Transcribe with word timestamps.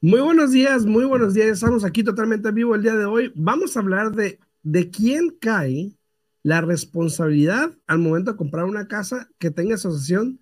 Muy 0.00 0.20
buenos 0.20 0.52
días, 0.52 0.86
muy 0.86 1.04
buenos 1.04 1.34
días. 1.34 1.48
Estamos 1.48 1.84
aquí 1.84 2.04
totalmente 2.04 2.48
en 2.48 2.54
vivo 2.54 2.74
el 2.74 2.82
día 2.82 2.94
de 2.94 3.04
hoy. 3.04 3.32
Vamos 3.34 3.76
a 3.76 3.80
hablar 3.80 4.12
de 4.12 4.38
de 4.62 4.90
quién 4.90 5.30
cae 5.40 5.96
la 6.42 6.60
responsabilidad 6.60 7.72
al 7.86 7.98
momento 7.98 8.32
de 8.32 8.36
comprar 8.36 8.64
una 8.64 8.86
casa 8.86 9.28
que 9.38 9.50
tenga 9.50 9.76
asociación. 9.76 10.40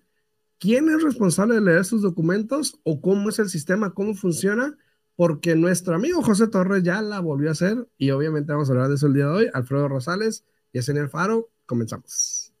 ¿Quién 0.59 0.89
es 0.89 1.03
responsable 1.03 1.55
de 1.55 1.61
leer 1.61 1.85
sus 1.85 2.01
documentos 2.01 2.79
o 2.83 2.99
cómo 3.01 3.29
es 3.29 3.39
el 3.39 3.49
sistema, 3.49 3.93
cómo 3.93 4.15
funciona? 4.15 4.77
Porque 5.15 5.55
nuestro 5.55 5.95
amigo 5.95 6.21
José 6.21 6.47
Torres 6.47 6.83
ya 6.83 7.01
la 7.01 7.19
volvió 7.19 7.49
a 7.49 7.53
hacer 7.53 7.87
y 7.97 8.11
obviamente 8.11 8.51
vamos 8.51 8.69
a 8.69 8.73
hablar 8.73 8.89
de 8.89 8.95
eso 8.95 9.07
el 9.07 9.13
día 9.13 9.25
de 9.25 9.31
hoy. 9.31 9.49
Alfredo 9.53 9.87
Rosales 9.87 10.45
y 10.73 10.79
el 10.79 11.09
Faro. 11.09 11.49
Comenzamos. 11.65 12.53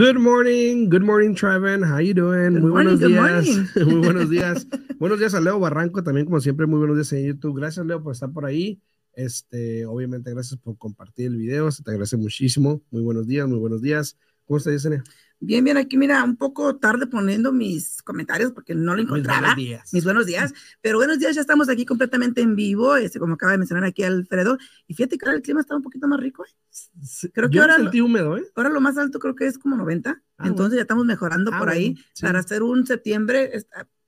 Good 0.00 0.18
morning, 0.18 0.88
good 0.88 1.02
morning, 1.02 1.34
Trevin. 1.34 1.82
How 1.82 1.98
you 1.98 2.14
doing? 2.14 2.58
muy 2.58 2.70
buenos 2.70 3.00
días. 3.00 3.46
muy 3.76 4.00
buenos 4.00 4.30
días. 4.30 4.66
buenos 4.98 5.18
días 5.18 5.34
a 5.34 5.40
Leo 5.40 5.60
Barranco, 5.60 6.02
también 6.02 6.24
como 6.24 6.40
siempre, 6.40 6.66
muy 6.66 6.78
buenos 6.78 6.96
días 6.96 7.12
en 7.12 7.26
YouTube. 7.26 7.58
Gracias, 7.58 7.84
Leo, 7.84 8.02
por 8.02 8.14
estar 8.14 8.32
por 8.32 8.46
ahí. 8.46 8.80
Este, 9.12 9.84
obviamente, 9.84 10.30
gracias 10.30 10.58
por 10.58 10.78
compartir 10.78 11.26
el 11.26 11.36
video. 11.36 11.70
Se 11.70 11.82
te 11.82 11.90
agradece 11.90 12.16
muchísimo. 12.16 12.80
Muy 12.90 13.02
buenos 13.02 13.26
días, 13.26 13.46
muy 13.46 13.58
buenos 13.58 13.82
días. 13.82 14.16
¿Cómo 14.46 14.56
estás, 14.56 14.72
Yesenia? 14.72 15.04
Bien, 15.42 15.64
bien, 15.64 15.78
aquí 15.78 15.96
mira, 15.96 16.22
un 16.22 16.36
poco 16.36 16.76
tarde 16.76 17.06
poniendo 17.06 17.50
mis 17.50 18.02
comentarios 18.02 18.52
porque 18.52 18.74
no 18.74 18.94
lo 18.94 19.00
encontraba. 19.00 19.40
Mis 19.40 19.46
buenos 19.48 19.56
días. 19.56 19.94
Mis 19.94 20.04
buenos 20.04 20.26
días. 20.26 20.54
Pero 20.82 20.98
buenos 20.98 21.18
días, 21.18 21.34
ya 21.34 21.40
estamos 21.40 21.70
aquí 21.70 21.86
completamente 21.86 22.42
en 22.42 22.54
vivo, 22.54 22.94
este, 22.96 23.18
como 23.18 23.34
acaba 23.34 23.52
de 23.52 23.58
mencionar 23.58 23.84
aquí 23.84 24.02
Alfredo. 24.02 24.58
Y 24.86 24.94
fíjate 24.94 25.16
que 25.16 25.24
ahora 25.24 25.36
el 25.36 25.42
clima 25.42 25.62
está 25.62 25.74
un 25.74 25.82
poquito 25.82 26.06
más 26.08 26.20
rico. 26.20 26.44
¿eh? 26.44 27.30
Creo 27.32 27.48
que 27.48 27.58
ahora, 27.58 27.76
sentí 27.76 28.02
húmedo, 28.02 28.36
¿eh? 28.36 28.44
ahora 28.54 28.68
lo 28.68 28.82
más 28.82 28.98
alto 28.98 29.18
creo 29.18 29.34
que 29.34 29.46
es 29.46 29.58
como 29.58 29.78
90. 29.78 30.22
Ah, 30.36 30.46
entonces 30.46 30.76
ya 30.76 30.82
estamos 30.82 31.06
mejorando 31.06 31.50
ah, 31.54 31.58
por 31.58 31.70
ahí. 31.70 31.96
Para 32.20 32.40
hacer 32.40 32.62
un 32.62 32.86
septiembre, 32.86 33.50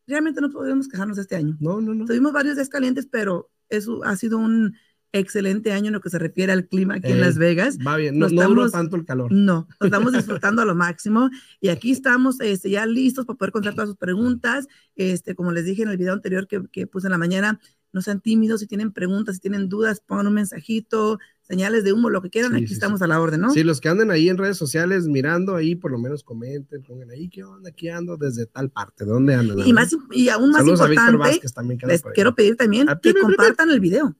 realmente 0.06 0.42
no 0.42 0.50
podemos 0.50 0.86
quejarnos 0.86 1.16
este 1.16 1.36
año. 1.36 1.56
No, 1.60 1.80
no, 1.80 1.94
no. 1.94 2.04
Tuvimos 2.04 2.32
varios 2.32 2.56
días 2.56 2.68
calientes, 2.68 3.06
pero 3.06 3.50
eso 3.70 4.04
ha 4.04 4.16
sido 4.16 4.36
un 4.36 4.76
excelente 5.12 5.72
año 5.72 5.88
en 5.88 5.92
lo 5.92 6.00
que 6.00 6.10
se 6.10 6.18
refiere 6.18 6.52
al 6.52 6.66
clima 6.66 6.94
aquí 6.94 7.12
en 7.12 7.20
Las 7.20 7.36
Vegas. 7.38 7.78
Va 7.86 7.96
bien, 7.96 8.18
no, 8.18 8.26
estamos, 8.26 8.72
tanto 8.72 8.96
el 8.96 9.04
calor. 9.04 9.30
No, 9.30 9.68
nos 9.80 9.86
estamos 9.86 10.12
disfrutando 10.12 10.62
a 10.62 10.64
lo 10.64 10.74
máximo 10.74 11.30
y 11.60 11.68
aquí 11.68 11.90
estamos 11.90 12.40
este, 12.40 12.70
ya 12.70 12.86
listos 12.86 13.26
para 13.26 13.36
poder 13.36 13.52
contestar 13.52 13.74
todas 13.74 13.90
sus 13.90 13.98
preguntas. 13.98 14.68
Este, 14.96 15.34
como 15.34 15.52
les 15.52 15.64
dije 15.64 15.82
en 15.82 15.90
el 15.90 15.98
video 15.98 16.14
anterior 16.14 16.48
que, 16.48 16.62
que 16.72 16.86
puse 16.86 17.06
en 17.06 17.12
la 17.12 17.18
mañana, 17.18 17.60
no 17.92 18.00
sean 18.00 18.20
tímidos, 18.20 18.60
si 18.60 18.66
tienen 18.66 18.90
preguntas, 18.90 19.36
si 19.36 19.42
tienen 19.42 19.68
dudas, 19.68 20.00
pongan 20.00 20.26
un 20.26 20.34
mensajito, 20.34 21.18
señales 21.42 21.84
de 21.84 21.92
humo, 21.92 22.08
lo 22.08 22.22
que 22.22 22.30
quieran, 22.30 22.54
aquí 22.54 22.72
estamos 22.72 23.02
a 23.02 23.06
la 23.06 23.20
orden, 23.20 23.42
¿no? 23.42 23.50
Sí, 23.50 23.62
los 23.62 23.82
que 23.82 23.90
anden 23.90 24.10
ahí 24.10 24.30
en 24.30 24.38
redes 24.38 24.56
sociales 24.56 25.06
mirando 25.06 25.54
ahí, 25.54 25.74
por 25.74 25.90
lo 25.90 25.98
menos 25.98 26.24
comenten, 26.24 26.82
pongan 26.82 27.10
ahí, 27.10 27.28
¿qué 27.28 27.44
onda? 27.44 27.68
Aquí 27.68 27.90
ando 27.90 28.16
desde 28.16 28.46
tal 28.46 28.70
parte, 28.70 29.04
¿de 29.04 29.10
dónde 29.10 29.34
andan? 29.34 29.58
Y, 29.66 29.72
más, 29.74 29.94
y 30.10 30.30
aún 30.30 30.52
más 30.52 30.66
importante, 30.66 31.40
les 31.86 32.02
quiero 32.14 32.34
pedir 32.34 32.56
también 32.56 32.88
que 33.02 33.12
compartan 33.12 33.70
el 33.70 33.80
video 33.80 34.16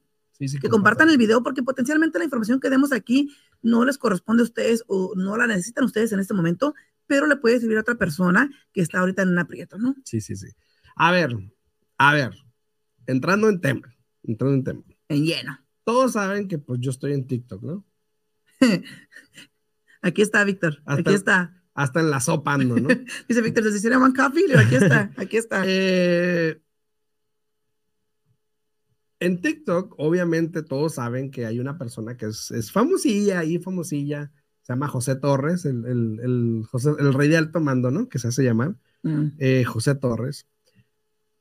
que 0.60 0.68
compartan 0.68 1.10
el 1.10 1.18
video 1.18 1.42
porque 1.42 1.62
potencialmente 1.62 2.18
la 2.18 2.24
información 2.24 2.60
que 2.60 2.70
demos 2.70 2.92
aquí 2.92 3.34
no 3.62 3.84
les 3.84 3.98
corresponde 3.98 4.42
a 4.42 4.44
ustedes 4.44 4.84
o 4.86 5.14
no 5.16 5.36
la 5.36 5.46
necesitan 5.46 5.84
ustedes 5.84 6.12
en 6.12 6.20
este 6.20 6.34
momento, 6.34 6.74
pero 7.06 7.26
le 7.26 7.36
puede 7.36 7.60
servir 7.60 7.78
a 7.78 7.82
otra 7.82 7.94
persona 7.94 8.50
que 8.72 8.80
está 8.80 9.00
ahorita 9.00 9.22
en 9.22 9.30
un 9.30 9.38
aprieto, 9.38 9.78
¿no? 9.78 9.94
Sí, 10.04 10.20
sí, 10.20 10.36
sí. 10.36 10.48
A 10.96 11.12
ver, 11.12 11.36
a 11.98 12.14
ver, 12.14 12.32
entrando 13.06 13.48
en 13.48 13.60
tema, 13.60 13.94
entrando 14.22 14.54
en 14.54 14.64
tema. 14.64 14.82
En 15.08 15.24
lleno. 15.24 15.58
Todos 15.84 16.12
saben 16.12 16.48
que 16.48 16.58
pues 16.58 16.80
yo 16.80 16.90
estoy 16.90 17.12
en 17.12 17.26
TikTok, 17.26 17.62
¿no? 17.62 17.84
aquí 20.02 20.22
está, 20.22 20.44
Víctor, 20.44 20.82
aquí 20.86 21.12
está. 21.12 21.58
Hasta 21.74 22.00
en 22.00 22.10
la 22.10 22.20
sopa 22.20 22.54
ando, 22.54 22.76
¿no? 22.76 22.88
Dice 23.28 23.40
Víctor, 23.40 23.64
¿se 23.64 23.76
hicieron 23.76 24.02
one 24.02 24.14
coffee? 24.14 24.44
Aquí 24.58 24.74
está, 24.74 25.10
aquí 25.16 25.36
está. 25.36 25.62
eh, 25.66 26.60
en 29.22 29.40
TikTok, 29.40 29.94
obviamente 29.98 30.62
todos 30.62 30.94
saben 30.94 31.30
que 31.30 31.46
hay 31.46 31.60
una 31.60 31.78
persona 31.78 32.16
que 32.16 32.26
es, 32.26 32.50
es 32.50 32.72
famosilla 32.72 33.38
ahí, 33.38 33.58
famosilla, 33.58 34.32
se 34.62 34.72
llama 34.72 34.88
José 34.88 35.14
Torres, 35.14 35.64
el, 35.64 35.84
el, 35.86 36.20
el, 36.22 36.64
José, 36.68 36.90
el 36.98 37.14
rey 37.14 37.28
de 37.28 37.36
alto 37.36 37.60
mando, 37.60 37.92
¿no? 37.92 38.08
Que 38.08 38.18
se 38.18 38.28
hace 38.28 38.42
llamar, 38.42 38.74
mm. 39.04 39.26
eh, 39.38 39.64
José 39.64 39.94
Torres. 39.94 40.48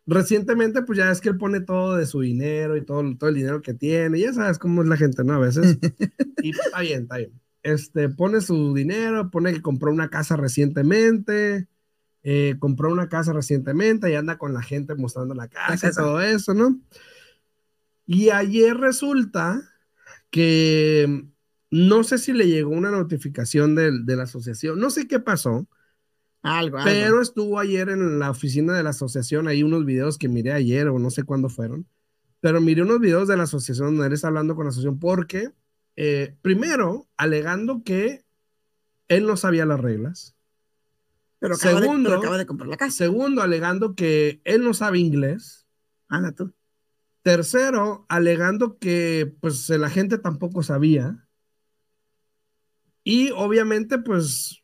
Recientemente, 0.06 0.84
pues 0.84 1.00
ya 1.00 1.10
es 1.10 1.22
que 1.22 1.30
él 1.30 1.38
pone 1.38 1.62
todo 1.62 1.96
de 1.96 2.06
su 2.06 2.22
dinero 2.22 2.78
y 2.78 2.86
todo, 2.86 3.04
todo 3.18 3.30
el 3.30 3.36
dinero 3.36 3.64
que 3.64 3.74
tiene, 3.74 4.20
ya 4.20 4.32
sabes 4.32 4.60
cómo 4.60 4.84
es 4.84 4.88
la 4.88 4.98
gente, 4.98 5.24
¿no? 5.24 5.34
A 5.34 5.40
veces. 5.40 5.80
y 6.44 6.52
está 6.52 6.82
bien, 6.82 7.04
está 7.04 7.18
bien. 7.18 7.42
Este, 7.64 8.10
pone 8.10 8.42
su 8.42 8.76
dinero, 8.76 9.32
pone 9.32 9.54
que 9.54 9.62
compró 9.62 9.92
una 9.92 10.10
casa 10.10 10.36
recientemente, 10.36 11.68
eh, 12.22 12.58
compró 12.60 12.92
una 12.92 13.10
casa 13.10 13.34
recientemente 13.34 14.12
y 14.12 14.16
anda 14.16 14.38
con 14.38 14.54
la 14.54 14.62
gente 14.62 14.94
mostrando 14.94 15.34
la 15.34 15.48
casa 15.48 15.90
y 15.90 15.94
todo 15.94 16.22
eso, 16.22 16.54
¿no? 16.54 16.80
Y 18.14 18.30
ayer 18.30 18.76
resulta 18.76 19.62
que 20.32 21.24
no 21.70 22.04
sé 22.04 22.18
si 22.18 22.34
le 22.34 22.46
llegó 22.46 22.72
una 22.72 22.92
notificación 22.92 23.74
de, 23.74 24.04
la 24.06 24.24
asociación, 24.24 24.82
no 24.82 24.90
sé 24.90 25.08
qué 25.08 25.22
pasó. 25.22 25.66
Algo, 26.42 26.80
Pero 26.84 27.22
estuvo 27.22 27.58
ayer 27.58 27.88
en 27.88 28.20
la 28.20 28.32
oficina 28.32 28.74
de 28.74 28.84
la 28.84 28.90
asociación, 28.90 29.48
hay 29.48 29.64
unos 29.64 29.86
videos 29.86 30.18
que 30.18 30.28
miré 30.28 30.52
ayer 30.52 30.90
o 30.90 31.00
no 31.00 31.10
sé 31.10 31.24
cuándo 31.24 31.48
fueron, 31.48 31.88
pero 32.42 32.60
miré 32.60 32.82
unos 32.82 33.00
videos 33.00 33.30
de 33.30 33.38
la 33.38 33.44
asociación 33.44 33.96
donde 33.96 34.08
él 34.08 34.14
está 34.14 34.28
hablando 34.28 34.56
con 34.56 34.66
la 34.66 34.72
asociación 34.72 35.00
porque, 35.00 35.52
eh, 35.96 36.36
primero, 36.42 37.08
alegando 37.16 37.82
que 37.86 38.26
él 39.08 39.26
no 39.26 39.38
sabía 39.38 39.66
las 39.66 39.80
reglas. 39.80 40.36
Pero 41.40 41.56
segundo, 41.56 42.14
acaba 42.14 42.38
de 42.38 42.46
comprar 42.46 42.68
la 42.68 42.76
casa. 42.76 42.92
Segundo, 42.92 43.42
alegando 43.42 43.96
que 43.96 44.42
él 44.44 44.66
no 44.66 44.74
sabe 44.74 45.00
inglés. 45.00 45.66
Anda 46.10 46.34
tú. 46.34 46.54
Tercero, 47.24 48.06
alegando 48.10 48.80
que 48.80 49.36
pues 49.42 49.70
la 49.70 49.90
gente 49.90 50.18
tampoco 50.18 50.64
sabía. 50.64 51.28
Y 53.04 53.30
obviamente, 53.32 54.00
pues, 54.00 54.64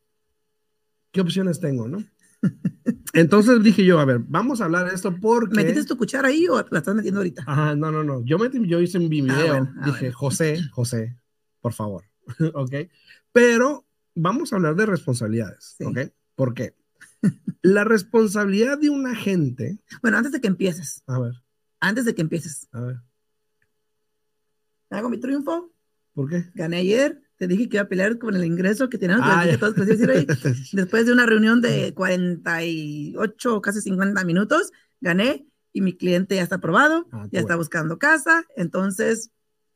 ¿qué 1.11 1.21
opciones 1.21 1.59
tengo, 1.59 1.87
no? 1.87 2.03
Entonces 3.13 3.63
dije 3.63 3.85
yo, 3.85 3.99
a 3.99 4.05
ver, 4.05 4.19
vamos 4.27 4.61
a 4.61 4.65
hablar 4.65 4.87
de 4.89 4.95
esto 4.95 5.15
porque... 5.19 5.55
¿Metiste 5.55 5.85
tu 5.85 5.97
cuchara 5.97 6.29
ahí 6.29 6.47
o 6.47 6.63
la 6.69 6.79
estás 6.79 6.95
metiendo 6.95 7.19
ahorita? 7.19 7.43
Ajá, 7.45 7.75
no, 7.75 7.91
no, 7.91 8.03
no. 8.03 8.23
Yo, 8.25 8.39
metí, 8.39 8.59
yo 8.67 8.79
hice 8.79 8.99
mi 8.99 9.05
ah, 9.05 9.09
video, 9.09 9.55
ah, 9.55 9.85
dije, 9.85 10.11
José, 10.11 10.59
José, 10.71 11.15
por 11.61 11.73
favor, 11.73 12.05
¿ok? 12.53 12.73
Pero 13.31 13.85
vamos 14.15 14.51
a 14.51 14.55
hablar 14.55 14.75
de 14.75 14.85
responsabilidades, 14.87 15.75
¿ok? 15.83 15.99
¿Por 16.35 16.53
qué? 16.53 16.75
la 17.61 17.83
responsabilidad 17.83 18.79
de 18.79 18.89
un 18.89 19.07
agente... 19.07 19.79
Bueno, 20.01 20.17
antes 20.17 20.31
de 20.31 20.39
que 20.39 20.47
empieces. 20.47 21.03
A 21.07 21.19
ver 21.19 21.33
antes 21.79 22.05
de 22.05 22.15
que 22.15 22.21
empieces. 22.21 22.67
A 22.71 22.81
ver. 22.81 22.97
Hago 24.89 25.09
mi 25.09 25.19
triunfo. 25.19 25.71
¿Por 26.13 26.29
qué? 26.29 26.49
Gané 26.55 26.77
ayer. 26.77 27.21
Te 27.37 27.47
dije 27.47 27.69
que 27.69 27.77
iba 27.77 27.83
a 27.83 27.87
pelear 27.89 28.17
con 28.17 28.35
el 28.35 28.43
ingreso 28.43 28.89
que 28.89 28.97
teníamos 28.97 29.27
ah, 29.29 29.45
que 29.47 29.57
todos. 29.57 29.75
Después 30.71 31.05
de 31.05 31.13
una 31.13 31.27
reunión 31.27 31.61
de 31.61 31.93
48, 31.93 33.61
casi 33.61 33.81
50 33.81 34.23
minutos, 34.25 34.71
gané 35.01 35.45
y 35.71 35.81
mi 35.81 35.95
cliente 35.95 36.35
ya 36.35 36.41
está 36.41 36.55
aprobado, 36.55 37.07
ah, 37.11 37.27
ya 37.31 37.39
está 37.39 37.55
buscando 37.55 37.99
casa. 37.99 38.43
Entonces, 38.55 39.29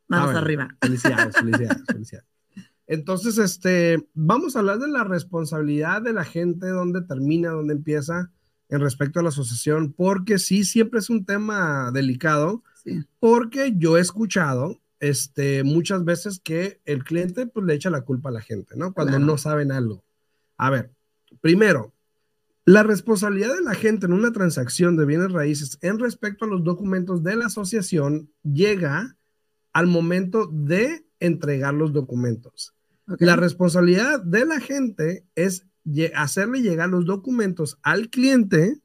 vamos 0.07 0.33
ah, 0.33 0.39
arriba. 0.39 0.75
Felicidades, 0.81 1.35
felicidades, 1.37 1.83
felicidades. 1.85 2.27
Entonces, 2.87 3.37
este, 3.37 4.09
vamos 4.15 4.55
a 4.55 4.59
hablar 4.59 4.79
de 4.79 4.87
la 4.87 5.03
responsabilidad 5.03 6.01
de 6.01 6.13
la 6.13 6.25
gente, 6.25 6.67
dónde 6.67 7.01
termina, 7.01 7.51
dónde 7.51 7.73
empieza 7.73 8.31
en 8.71 8.79
respecto 8.79 9.19
a 9.19 9.23
la 9.23 9.29
asociación, 9.29 9.93
porque 9.93 10.39
sí, 10.39 10.63
siempre 10.63 10.99
es 10.99 11.09
un 11.09 11.25
tema 11.25 11.91
delicado, 11.91 12.63
porque 13.19 13.73
yo 13.77 13.97
he 13.97 14.01
escuchado 14.01 14.79
este, 14.99 15.63
muchas 15.63 16.05
veces 16.05 16.39
que 16.39 16.79
el 16.85 17.03
cliente 17.03 17.45
pues, 17.45 17.65
le 17.65 17.73
echa 17.73 17.89
la 17.89 18.01
culpa 18.01 18.29
a 18.29 18.31
la 18.31 18.41
gente, 18.41 18.75
¿no? 18.77 18.93
Cuando 18.93 19.19
no 19.19 19.37
saben 19.37 19.71
algo. 19.71 20.03
A 20.57 20.69
ver, 20.69 20.91
primero, 21.41 21.93
la 22.63 22.83
responsabilidad 22.83 23.53
de 23.53 23.61
la 23.61 23.73
gente 23.73 24.05
en 24.05 24.13
una 24.13 24.31
transacción 24.31 24.95
de 24.95 25.05
bienes 25.05 25.31
raíces 25.31 25.77
en 25.81 25.99
respecto 25.99 26.45
a 26.45 26.47
los 26.47 26.63
documentos 26.63 27.23
de 27.23 27.35
la 27.35 27.47
asociación 27.47 28.31
llega 28.43 29.17
al 29.73 29.87
momento 29.87 30.47
de 30.51 31.05
entregar 31.19 31.73
los 31.73 31.91
documentos. 31.91 32.73
La 33.19 33.35
responsabilidad 33.35 34.21
de 34.21 34.45
la 34.45 34.61
gente 34.61 35.25
es 35.35 35.65
hacerle 36.15 36.61
llegar 36.61 36.89
los 36.89 37.05
documentos 37.05 37.77
al 37.83 38.09
cliente 38.09 38.81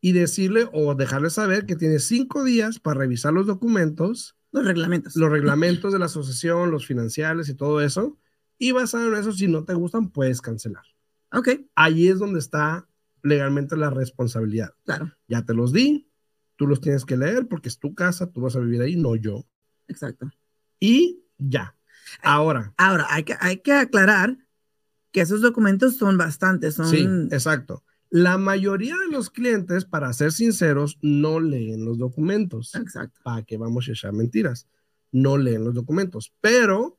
y 0.00 0.12
decirle 0.12 0.68
o 0.72 0.94
dejarle 0.94 1.30
saber 1.30 1.66
que 1.66 1.76
tiene 1.76 1.98
cinco 1.98 2.44
días 2.44 2.78
para 2.78 3.00
revisar 3.00 3.32
los 3.32 3.46
documentos. 3.46 4.36
Los 4.52 4.64
reglamentos. 4.64 5.16
Los 5.16 5.30
reglamentos 5.30 5.92
de 5.92 5.98
la 5.98 6.06
asociación, 6.06 6.70
los 6.70 6.86
financieros 6.86 7.48
y 7.48 7.54
todo 7.54 7.80
eso. 7.80 8.18
Y 8.58 8.72
basado 8.72 9.08
en 9.08 9.14
eso, 9.14 9.32
si 9.32 9.48
no 9.48 9.64
te 9.64 9.74
gustan, 9.74 10.10
puedes 10.10 10.40
cancelar. 10.40 10.84
Ok. 11.32 11.48
Ahí 11.74 12.08
es 12.08 12.18
donde 12.18 12.38
está 12.38 12.88
legalmente 13.22 13.76
la 13.76 13.90
responsabilidad. 13.90 14.70
Claro. 14.84 15.12
Ya 15.28 15.44
te 15.44 15.54
los 15.54 15.72
di, 15.72 16.08
tú 16.56 16.66
los 16.66 16.80
tienes 16.80 17.04
que 17.04 17.16
leer 17.16 17.48
porque 17.48 17.68
es 17.68 17.78
tu 17.78 17.94
casa, 17.94 18.30
tú 18.30 18.40
vas 18.40 18.56
a 18.56 18.60
vivir 18.60 18.82
ahí, 18.82 18.96
no 18.96 19.16
yo. 19.16 19.44
Exacto. 19.88 20.30
Y 20.78 21.24
ya. 21.38 21.76
Ahora. 22.22 22.72
Ahora, 22.76 23.06
hay 23.10 23.24
que, 23.24 23.34
hay 23.40 23.58
que 23.58 23.72
aclarar 23.72 24.38
que 25.16 25.22
esos 25.22 25.40
documentos 25.40 25.96
son 25.96 26.18
bastantes. 26.18 26.74
Son... 26.74 26.90
Sí, 26.90 27.08
exacto. 27.30 27.82
La 28.10 28.36
mayoría 28.36 28.94
de 28.98 29.10
los 29.10 29.30
clientes, 29.30 29.86
para 29.86 30.12
ser 30.12 30.30
sinceros, 30.30 30.98
no 31.00 31.40
leen 31.40 31.86
los 31.86 31.96
documentos. 31.96 32.74
Exacto. 32.74 33.18
¿Para 33.24 33.42
qué 33.42 33.56
vamos 33.56 33.88
a 33.88 33.92
echar 33.92 34.12
mentiras? 34.12 34.66
No 35.12 35.38
leen 35.38 35.64
los 35.64 35.72
documentos, 35.72 36.34
pero 36.42 36.98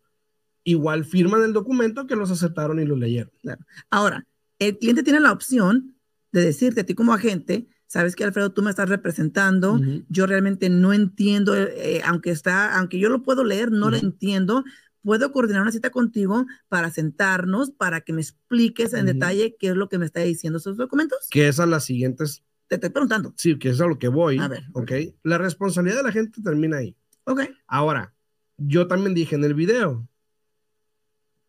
igual 0.64 1.06
firman 1.06 1.44
el 1.44 1.54
documento 1.54 2.08
que 2.08 2.16
los 2.16 2.31
aceptaron 2.31 2.80
y 2.80 2.86
lo 2.86 2.96
leyeron. 2.96 3.31
Claro. 3.44 3.64
Ahora, 3.92 4.25
el 4.58 4.80
cliente 4.80 5.04
tiene 5.04 5.20
la 5.20 5.31
opción 5.31 5.96
de 6.31 6.42
decirte 6.42 6.81
a 6.81 6.86
ti 6.88 6.96
como 6.96 7.13
agente, 7.13 7.68
sabes 7.86 8.16
que 8.16 8.24
Alfredo, 8.24 8.52
tú 8.52 8.63
me 8.63 8.72
estás 8.72 8.90
representando, 8.90 9.80
yo 10.10 10.25
realmente 10.25 10.72
no 10.72 10.92
entiendo, 10.92 11.56
eh, 11.56 12.02
aunque 12.04 12.31
está, 12.31 12.80
aunque 12.80 12.98
yo 12.98 13.10
lo 13.10 13.22
puedo 13.22 13.44
leer, 13.44 13.72
no 13.72 13.92
lo 13.92 13.98
entiendo, 13.98 14.63
puedo 15.07 15.31
coordinar 15.31 15.62
una 15.62 15.71
cita 15.71 15.89
contigo 15.89 16.45
para 16.68 16.92
sentarnos, 16.92 17.71
para 17.71 18.01
que 18.01 18.12
me 18.12 18.19
expliques 18.19 18.94
en 18.94 19.06
detalle 19.06 19.56
qué 19.57 19.69
es 19.69 19.75
lo 19.77 19.88
que 19.88 19.98
me 19.98 20.06
está 20.06 20.19
diciendo 20.19 20.57
esos 20.57 20.75
documentos. 20.75 21.30
Que 21.31 21.48
es 21.48 21.62
a 21.62 21.65
las 21.65 21.86
siguientes. 21.86 22.44
Te 22.68 22.75
estoy 22.75 22.89
preguntando. 22.89 23.33
Sí, 23.38 23.57
que 23.57 23.69
es 23.69 23.80
a 23.80 23.88
lo 23.88 23.98
que 24.00 24.09
voy. 24.09 24.38
A 24.38 24.50
ver. 24.50 24.65
Ok. 24.74 24.92
La 25.24 25.38
responsabilidad 25.38 26.00
de 26.00 26.04
la 26.04 26.12
gente 26.12 26.42
termina 26.42 26.80
ahí. 26.80 26.98
Ok. 27.24 27.44
Ahora, 27.68 28.13
yo 28.57 28.88
también 28.88 29.13
dije 29.13 29.36
en 29.36 29.45
el 29.45 29.54
video, 29.54 30.06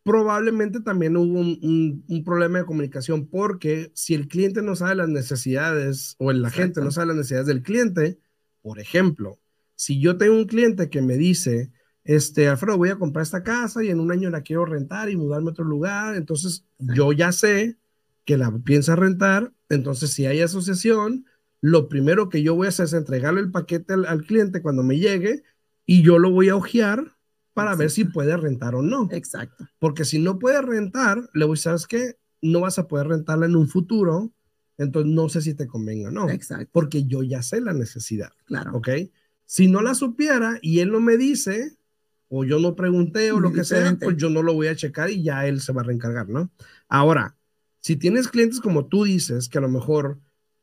probablemente 0.05 0.79
también 0.79 1.17
hubo 1.17 1.41
un, 1.41 2.23
problema 2.25 2.61
de 2.61 2.65
comunicación 2.65 3.27
porque 3.27 3.91
si 3.93 4.15
el 4.15 4.29
cliente 4.29 4.63
no 4.63 4.77
sabe 4.77 4.95
las 4.95 5.09
necesidades 5.09 6.15
o 6.19 6.31
la 6.31 6.51
gente 6.51 6.81
no 6.81 6.93
sabe 6.93 7.09
las 7.09 7.17
necesidades 7.17 7.49
del 7.49 7.65
cliente, 7.65 8.21
por 8.63 8.79
ejemplo, 8.79 9.41
si 9.75 10.01
yo 10.01 10.17
tengo 10.17 10.37
un 10.37 10.47
cliente 10.47 10.91
que 10.91 11.03
me 11.03 11.17
dice, 11.17 11.73
este, 12.09 12.49
Alfredo, 12.49 12.79
voy 12.79 12.89
a 12.89 12.97
comprar 12.97 13.23
esta 13.23 13.43
casa 13.43 13.85
y 13.85 13.91
en 13.91 14.01
un 14.01 14.11
año 14.11 14.31
la 14.31 14.41
quiero 14.41 14.65
rentar 14.65 15.11
y 15.11 15.17
mudarme 15.17 15.49
a 15.49 15.53
otro 15.53 15.67
lugar, 15.67 16.17
entonces 16.17 16.65
yo 16.79 17.13
ya 17.13 17.33
sé 17.33 17.77
que 18.25 18.39
la 18.39 18.51
piensa 18.51 18.97
rentar, 18.97 19.53
entonces 19.69 20.11
si 20.13 20.25
hay 20.25 20.41
asociación, 20.41 21.27
lo 21.61 21.91
primero 21.91 22.31
que 22.31 22.43
yo 22.43 22.55
voy 22.55 22.65
a 22.65 22.71
hacer 22.71 22.87
es 22.87 22.95
entregarle 22.95 23.43
el 23.43 23.51
paquete 23.51 23.93
al, 23.93 24.07
al 24.07 24.25
cliente 24.25 24.63
cuando 24.63 24.83
me 24.83 24.99
llegue 24.99 25.43
y 25.85 26.01
yo 26.01 26.19
lo 26.19 26.31
voy 26.31 26.49
a 26.49 26.57
ojear 26.57 27.15
para 27.53 27.77
ver 27.77 27.91
si 27.91 28.05
puede 28.05 28.35
rentar 28.39 28.75
o 28.75 28.81
no. 28.81 29.11
Exacto. 29.11 29.69
Porque 29.79 30.07
si 30.07 30.19
no 30.19 30.39
puede 30.39 30.63
rentar, 30.63 31.29
le 31.35 31.45
voy 31.45 31.53
a 31.53 31.57
decir, 31.57 31.65
¿sabes 31.65 31.87
qué? 31.87 32.17
No 32.41 32.61
vas 32.61 32.79
a 32.79 32.89
poder 32.89 33.09
rentarla 33.09 33.45
en 33.45 33.55
un 33.55 33.69
futuro, 33.69 34.33
entonces 34.79 35.13
no 35.13 35.29
sé 35.29 35.43
si 35.43 35.53
te 35.53 35.67
convenga 35.67 36.09
o 36.09 36.13
no. 36.13 36.31
Exacto. 36.31 36.71
Porque 36.73 37.05
yo 37.05 37.23
ya 37.23 37.43
sé 37.43 37.61
la 37.61 37.75
necesidad. 37.75 38.31
Claro. 38.47 38.71
¿Ok? 38.75 38.89
Si 39.45 39.67
no 39.67 39.83
la 39.83 39.95
supiera 39.95 40.59
y 40.63 40.79
él 40.81 40.91
no 40.91 41.01
me 41.01 41.19
dice, 41.19 41.78
o 42.29 42.45
yo 42.45 42.59
no 42.59 42.75
pregunté 42.75 43.33
o 43.33 43.41
lo 43.41 43.53
que 43.53 43.65
sea, 43.65 43.97
pues 44.01 44.17
yo 44.17 44.31
no 44.31 44.43
lo 44.43 44.55
voy 44.55 44.69
a 44.69 44.77
checar 44.77 45.11
y 45.11 45.23
ya 45.23 45.47
él 45.47 45.61
se 45.61 45.73
va 45.73 45.81
a 45.81 45.85
reencargar, 45.85 46.29
¿no? 46.29 46.51
Ahora, 46.89 47.37
si 47.81 47.97
tienes 47.97 48.29
clientes 48.29 48.61
como 48.61 48.87
tú 48.87 49.05
dices, 49.05 49.49
que 49.49 49.59
a 49.59 49.63
lo 49.63 49.69
mejor 49.69 50.19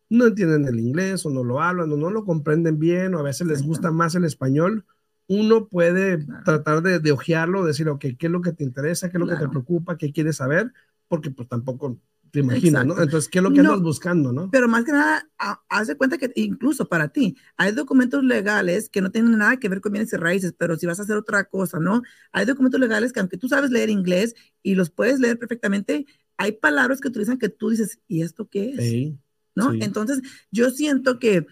no 0.10 0.28
entienden 0.28 0.68
el 0.68 0.80
inglés 0.80 1.26
o 1.26 1.30
no 1.30 1.44
lo 1.44 1.62
hablan 1.62 1.92
o 1.92 1.98
no 1.98 2.10
lo 2.10 2.24
comprenden 2.24 2.80
bien 2.80 3.16
o 3.16 3.20
a 3.20 3.24
veces 3.24 3.48
les 3.48 3.64
gusta 3.64 3.92
más 3.92 4.14
el 4.16 4.26
español, 4.26 4.86
uno 5.28 5.68
puede 5.68 6.20
tratar 6.44 6.84
de, 6.84 7.00
de 7.00 7.12
ojearlo, 7.12 7.66
decir, 7.66 7.90
ok, 7.90 8.06
¿qué 8.18 8.28
es 8.28 8.32
lo 8.32 8.42
que 8.42 8.54
te 8.54 8.64
interesa? 8.64 9.10
¿Qué 9.10 9.18
es 9.18 9.20
lo 9.20 9.28
que 9.28 9.38
te 9.38 9.50
preocupa? 9.50 9.98
¿Qué 9.98 10.12
quieres 10.12 10.36
saber? 10.38 10.72
Porque 11.08 11.32
pues 11.32 11.50
tampoco 11.50 11.98
te 12.36 12.42
imaginas, 12.42 12.86
¿no? 12.86 13.02
Entonces, 13.02 13.30
¿qué 13.30 13.40
es 13.40 13.44
lo 13.44 13.54
que 13.54 13.62
andas 13.62 13.82
buscando, 13.82 14.34
no? 14.34 14.50
Pero 14.52 14.68
más 14.68 14.84
que 14.84 14.92
nada, 14.92 15.26
haz 15.70 15.88
de 15.88 15.96
cuenta 15.96 16.18
que 16.18 16.30
incluso 16.36 16.90
para 16.90 17.08
ti, 17.08 17.38
hay 17.56 17.72
documentos 17.72 18.26
legales 18.26 18.90
que 18.90 19.00
no 19.00 19.10
tienen 19.10 19.38
nada 19.38 19.58
que 19.58 19.70
ver 19.70 19.80
con 19.80 19.94
bienes 19.94 20.12
y 20.12 20.18
raíces, 20.18 20.54
pero 20.58 20.76
si 20.76 20.86
vas 20.86 21.00
a 21.00 21.04
hacer 21.04 21.16
otra 21.16 21.46
cosa, 21.46 21.80
¿no? 21.80 22.02
Hay 22.34 22.46
documentos 22.46 22.78
legales 22.78 23.14
que 23.14 23.22
aunque 23.22 23.38
tú 23.38 23.48
sabes 23.48 23.72
leer 23.72 23.90
inglés 23.90 24.36
y 24.62 24.76
los 24.76 24.90
puedes 24.90 25.22
leer 25.22 25.40
perfectamente, 25.40 26.06
hay 26.36 26.52
palabras 26.52 27.00
que 27.00 27.08
utilizan 27.08 27.38
que 27.38 27.48
tú 27.48 27.70
dices, 27.70 28.00
¿y 28.06 28.22
esto 28.22 28.50
qué 28.50 28.74
es? 28.78 29.14
¿No? 29.56 29.72
Entonces, 29.72 30.20
yo 30.52 30.72
siento 30.72 31.20
que 31.20 31.48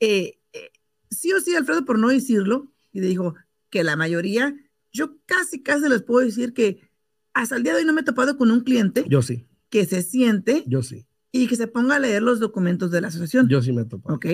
eh, 0.00 0.38
eh, 0.54 0.70
sí 1.10 1.30
o 1.34 1.40
sí, 1.40 1.54
Alfredo, 1.54 1.84
por 1.84 1.98
no 1.98 2.08
decirlo, 2.08 2.72
y 2.90 3.00
dijo 3.00 3.34
que 3.68 3.84
la 3.84 3.96
mayoría, 3.96 4.56
yo 4.92 5.18
casi, 5.26 5.62
casi 5.62 5.90
les 5.90 6.02
puedo 6.02 6.24
decir 6.24 6.54
que 6.54 6.80
hasta 7.34 7.56
el 7.56 7.64
día 7.64 7.74
de 7.74 7.80
hoy 7.80 7.84
no 7.84 7.92
me 7.92 8.00
he 8.00 8.04
topado 8.04 8.38
con 8.38 8.50
un 8.50 8.60
cliente. 8.60 9.04
Yo 9.08 9.20
sí. 9.20 9.46
Que 9.72 9.86
se 9.86 10.02
siente. 10.02 10.64
Yo 10.66 10.82
sí. 10.82 11.06
Y 11.32 11.46
que 11.46 11.56
se 11.56 11.66
ponga 11.66 11.96
a 11.96 11.98
leer 11.98 12.22
los 12.22 12.40
documentos 12.40 12.90
de 12.90 13.00
la 13.00 13.08
asociación. 13.08 13.48
Yo 13.48 13.62
sí 13.62 13.72
me 13.72 13.82
he 13.82 13.84
topado. 13.86 14.16
Ok. 14.16 14.26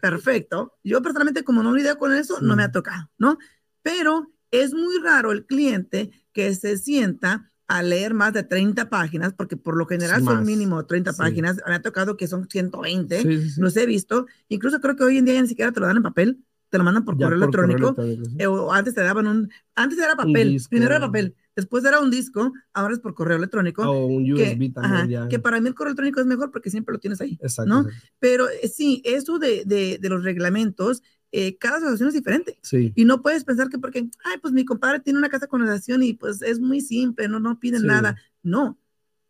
Perfecto. 0.00 0.72
Yo 0.82 1.02
personalmente, 1.02 1.44
como 1.44 1.62
no 1.62 1.74
lidio 1.74 1.98
con 1.98 2.14
eso, 2.14 2.40
no 2.40 2.56
me 2.56 2.62
ha 2.62 2.72
tocado, 2.72 3.10
¿no? 3.18 3.36
Pero 3.82 4.32
es 4.50 4.72
muy 4.72 4.96
raro 5.02 5.30
el 5.30 5.44
cliente 5.44 6.10
que 6.32 6.54
se 6.54 6.78
sienta 6.78 7.52
a 7.66 7.82
leer 7.82 8.14
más 8.14 8.32
de 8.32 8.42
30 8.42 8.88
páginas, 8.88 9.34
porque 9.34 9.58
por 9.58 9.76
lo 9.76 9.84
general 9.84 10.24
son 10.24 10.44
mínimo 10.44 10.86
30 10.86 11.12
páginas. 11.12 11.58
Me 11.68 11.74
ha 11.74 11.82
tocado 11.82 12.16
que 12.16 12.26
son 12.26 12.48
120, 12.48 13.20
sí, 13.20 13.60
los 13.60 13.76
he 13.76 13.84
visto. 13.84 14.26
Incluso 14.48 14.80
creo 14.80 14.96
que 14.96 15.04
hoy 15.04 15.18
en 15.18 15.26
día 15.26 15.34
ya 15.34 15.42
ni 15.42 15.48
siquiera 15.48 15.70
te 15.70 15.80
lo 15.80 15.86
dan 15.86 15.98
en 15.98 16.02
papel 16.02 16.42
te 16.70 16.78
lo 16.78 16.84
mandan 16.84 17.04
por 17.04 17.18
correo 17.18 17.36
electrónico. 17.36 17.94
Eh, 18.38 18.46
o 18.46 18.72
antes 18.72 18.94
te 18.94 19.02
daban 19.02 19.26
un, 19.26 19.50
antes 19.74 19.98
era 19.98 20.16
papel, 20.16 20.58
primero 20.70 20.94
era 20.94 21.06
papel, 21.06 21.34
después 21.54 21.84
era 21.84 22.00
un 22.00 22.10
disco, 22.10 22.52
ahora 22.72 22.94
es 22.94 23.00
por 23.00 23.14
correo 23.14 23.36
electrónico. 23.36 23.82
O 23.82 24.06
un 24.06 24.32
USB 24.32 24.72
también. 24.72 25.28
Que 25.28 25.38
para 25.38 25.60
mí 25.60 25.68
el 25.68 25.74
correo 25.74 25.90
electrónico 25.90 26.20
es 26.20 26.26
mejor 26.26 26.50
porque 26.50 26.70
siempre 26.70 26.92
lo 26.92 27.00
tienes 27.00 27.20
ahí. 27.20 27.38
Exacto. 27.42 27.86
Pero 28.20 28.48
eh, 28.48 28.68
sí, 28.68 29.02
eso 29.04 29.38
de, 29.38 29.64
de, 29.66 29.98
de 30.00 30.08
los 30.08 30.22
reglamentos, 30.22 31.02
eh, 31.32 31.58
cada 31.58 31.78
asociación 31.78 32.08
es 32.08 32.14
diferente. 32.14 32.58
Sí. 32.62 32.92
Y 32.94 33.04
no 33.04 33.20
puedes 33.20 33.44
pensar 33.44 33.68
que 33.68 33.78
porque, 33.78 34.08
ay, 34.24 34.38
pues 34.40 34.54
mi 34.54 34.64
compadre 34.64 35.00
tiene 35.00 35.18
una 35.18 35.28
casa 35.28 35.48
con 35.48 35.62
asociación 35.62 36.02
y 36.04 36.14
pues 36.14 36.40
es 36.40 36.60
muy 36.60 36.80
simple, 36.80 37.28
no, 37.28 37.40
no 37.40 37.58
piden 37.58 37.84
nada. 37.86 38.16
No, 38.42 38.78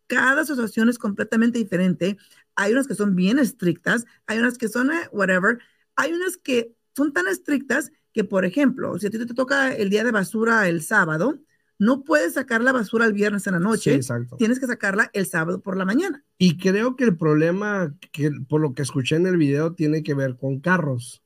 cada 0.05 0.41
asociación 0.41 0.89
es 0.89 0.99
completamente 0.99 1.57
diferente. 1.57 2.17
Hay 2.55 2.73
unas 2.73 2.85
que 2.85 2.95
son 2.95 3.15
bien 3.15 3.39
estrictas, 3.39 4.05
hay 4.27 4.37
unas 4.37 4.57
que 4.57 4.67
son 4.67 4.91
whatever, 5.11 5.59
hay 5.95 6.13
unas 6.13 6.37
que 6.37 6.75
son 6.95 7.13
tan 7.13 7.27
estrictas 7.27 7.91
que, 8.13 8.23
por 8.23 8.45
ejemplo, 8.45 8.97
si 8.99 9.07
a 9.07 9.09
ti 9.09 9.17
te 9.17 9.33
toca 9.33 9.73
el 9.73 9.89
día 9.89 10.03
de 10.03 10.11
basura 10.11 10.67
el 10.67 10.81
sábado, 10.81 11.39
no 11.79 12.03
puedes 12.03 12.33
sacar 12.33 12.61
la 12.61 12.71
basura 12.71 13.05
el 13.05 13.13
viernes 13.13 13.47
en 13.47 13.53
la 13.53 13.59
noche. 13.59 13.99
Tienes 14.37 14.59
que 14.59 14.67
sacarla 14.67 15.09
el 15.13 15.25
sábado 15.25 15.61
por 15.61 15.77
la 15.77 15.85
mañana. 15.85 16.23
Y 16.37 16.57
creo 16.57 16.95
que 16.95 17.05
el 17.05 17.17
problema, 17.17 17.95
que 18.11 18.31
por 18.47 18.61
lo 18.61 18.73
que 18.73 18.83
escuché 18.83 19.15
en 19.15 19.25
el 19.25 19.37
video, 19.37 19.73
tiene 19.73 20.03
que 20.03 20.13
ver 20.13 20.37
con 20.37 20.59
carros. 20.59 21.23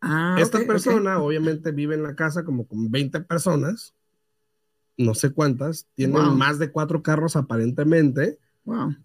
Ah, 0.00 0.36
Esta 0.38 0.60
persona 0.60 1.20
obviamente 1.20 1.72
vive 1.72 1.94
en 1.94 2.02
la 2.02 2.14
casa 2.14 2.44
como 2.44 2.66
con 2.66 2.90
20 2.90 3.20
personas, 3.22 3.94
no 4.96 5.14
sé 5.14 5.30
cuántas, 5.30 5.86
tiene 5.94 6.20
más 6.20 6.58
de 6.58 6.70
cuatro 6.70 7.02
carros 7.02 7.36
aparentemente 7.36 8.38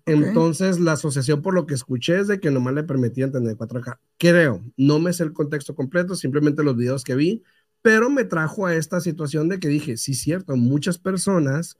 entonces, 0.05 0.79
la 0.79 0.93
asociación, 0.93 1.41
por 1.41 1.53
lo 1.53 1.65
que 1.65 1.73
escuché, 1.73 2.19
es 2.19 2.27
de 2.27 2.39
que 2.39 2.51
nomás 2.51 2.73
le 2.73 2.83
permitían 2.83 3.31
tener 3.31 3.55
4K. 3.55 3.99
Creo, 4.17 4.63
no 4.77 4.99
me 4.99 5.13
sé 5.13 5.23
el 5.23 5.33
contexto 5.33 5.75
completo, 5.75 6.15
simplemente 6.15 6.63
los 6.63 6.75
videos 6.75 7.03
que 7.03 7.15
vi, 7.15 7.43
pero 7.81 8.09
me 8.09 8.23
trajo 8.23 8.65
a 8.65 8.75
esta 8.75 8.99
situación 8.99 9.49
de 9.49 9.59
que 9.59 9.67
dije, 9.67 9.97
sí, 9.97 10.13
cierto, 10.13 10.55
muchas 10.55 10.97
personas 10.97 11.77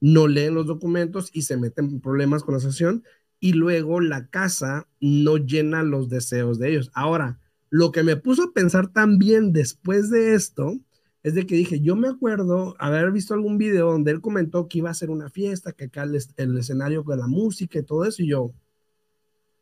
no 0.00 0.26
leen 0.26 0.54
los 0.54 0.66
documentos 0.66 1.30
y 1.32 1.42
se 1.42 1.56
meten 1.56 1.86
en 1.86 2.00
problemas 2.00 2.42
con 2.42 2.52
la 2.52 2.58
asociación 2.58 3.04
y 3.40 3.52
luego 3.52 4.00
la 4.00 4.26
casa 4.28 4.88
no 5.00 5.36
llena 5.36 5.82
los 5.82 6.08
deseos 6.08 6.58
de 6.58 6.70
ellos. 6.70 6.90
Ahora, 6.94 7.38
lo 7.70 7.92
que 7.92 8.02
me 8.02 8.16
puso 8.16 8.44
a 8.44 8.52
pensar 8.52 8.92
también 8.92 9.52
después 9.52 10.10
de 10.10 10.34
esto 10.34 10.78
es 11.24 11.34
de 11.34 11.46
que 11.46 11.56
dije, 11.56 11.80
yo 11.80 11.96
me 11.96 12.06
acuerdo 12.06 12.76
haber 12.78 13.10
visto 13.10 13.32
algún 13.32 13.56
video 13.56 13.90
donde 13.90 14.10
él 14.10 14.20
comentó 14.20 14.68
que 14.68 14.78
iba 14.78 14.90
a 14.90 14.92
hacer 14.92 15.08
una 15.08 15.30
fiesta, 15.30 15.72
que 15.72 15.84
acá 15.84 16.02
el, 16.02 16.14
escenario 16.14 17.02
con 17.02 17.18
la 17.18 17.26
música 17.26 17.78
y 17.78 17.82
todo 17.82 18.04
eso, 18.04 18.22
y 18.22 18.28
yo, 18.28 18.52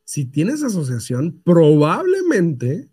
si 0.02 0.24
tienes 0.24 0.64
asociación, 0.64 1.40
probablemente 1.44 2.90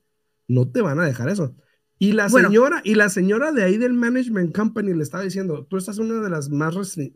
no 0.48 0.70
te 0.70 0.82
van 0.82 1.00
a 1.00 1.06
dejar 1.06 1.30
eso. 1.30 1.56
Y 1.98 2.12
la 2.12 2.30
señora, 2.30 2.82
y 2.86 2.94
la 2.94 3.10
señora 3.10 3.52
de 3.52 3.64
ahí 3.64 3.78
del 3.78 3.94
management 3.94 4.56
company 4.56 4.94
le 4.94 5.02
estaba 5.02 5.24
diciendo, 5.24 5.66
tú 5.66 5.78
estás 5.78 5.98
una 5.98 6.22
de 6.22 6.30
las 6.30 6.50
más 6.50 6.96
de 6.96 7.12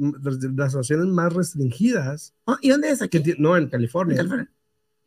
las 0.55 0.69
asociaciones 0.69 1.05
más 1.13 1.33
restringidas. 1.33 2.33
Oh, 2.45 2.57
¿Y 2.61 2.69
dónde 2.69 2.89
es 2.89 3.03
aquí? 3.03 3.21
no, 3.37 3.55
en 3.55 3.69
California, 3.69 4.13
en 4.13 4.17
California. 4.17 4.51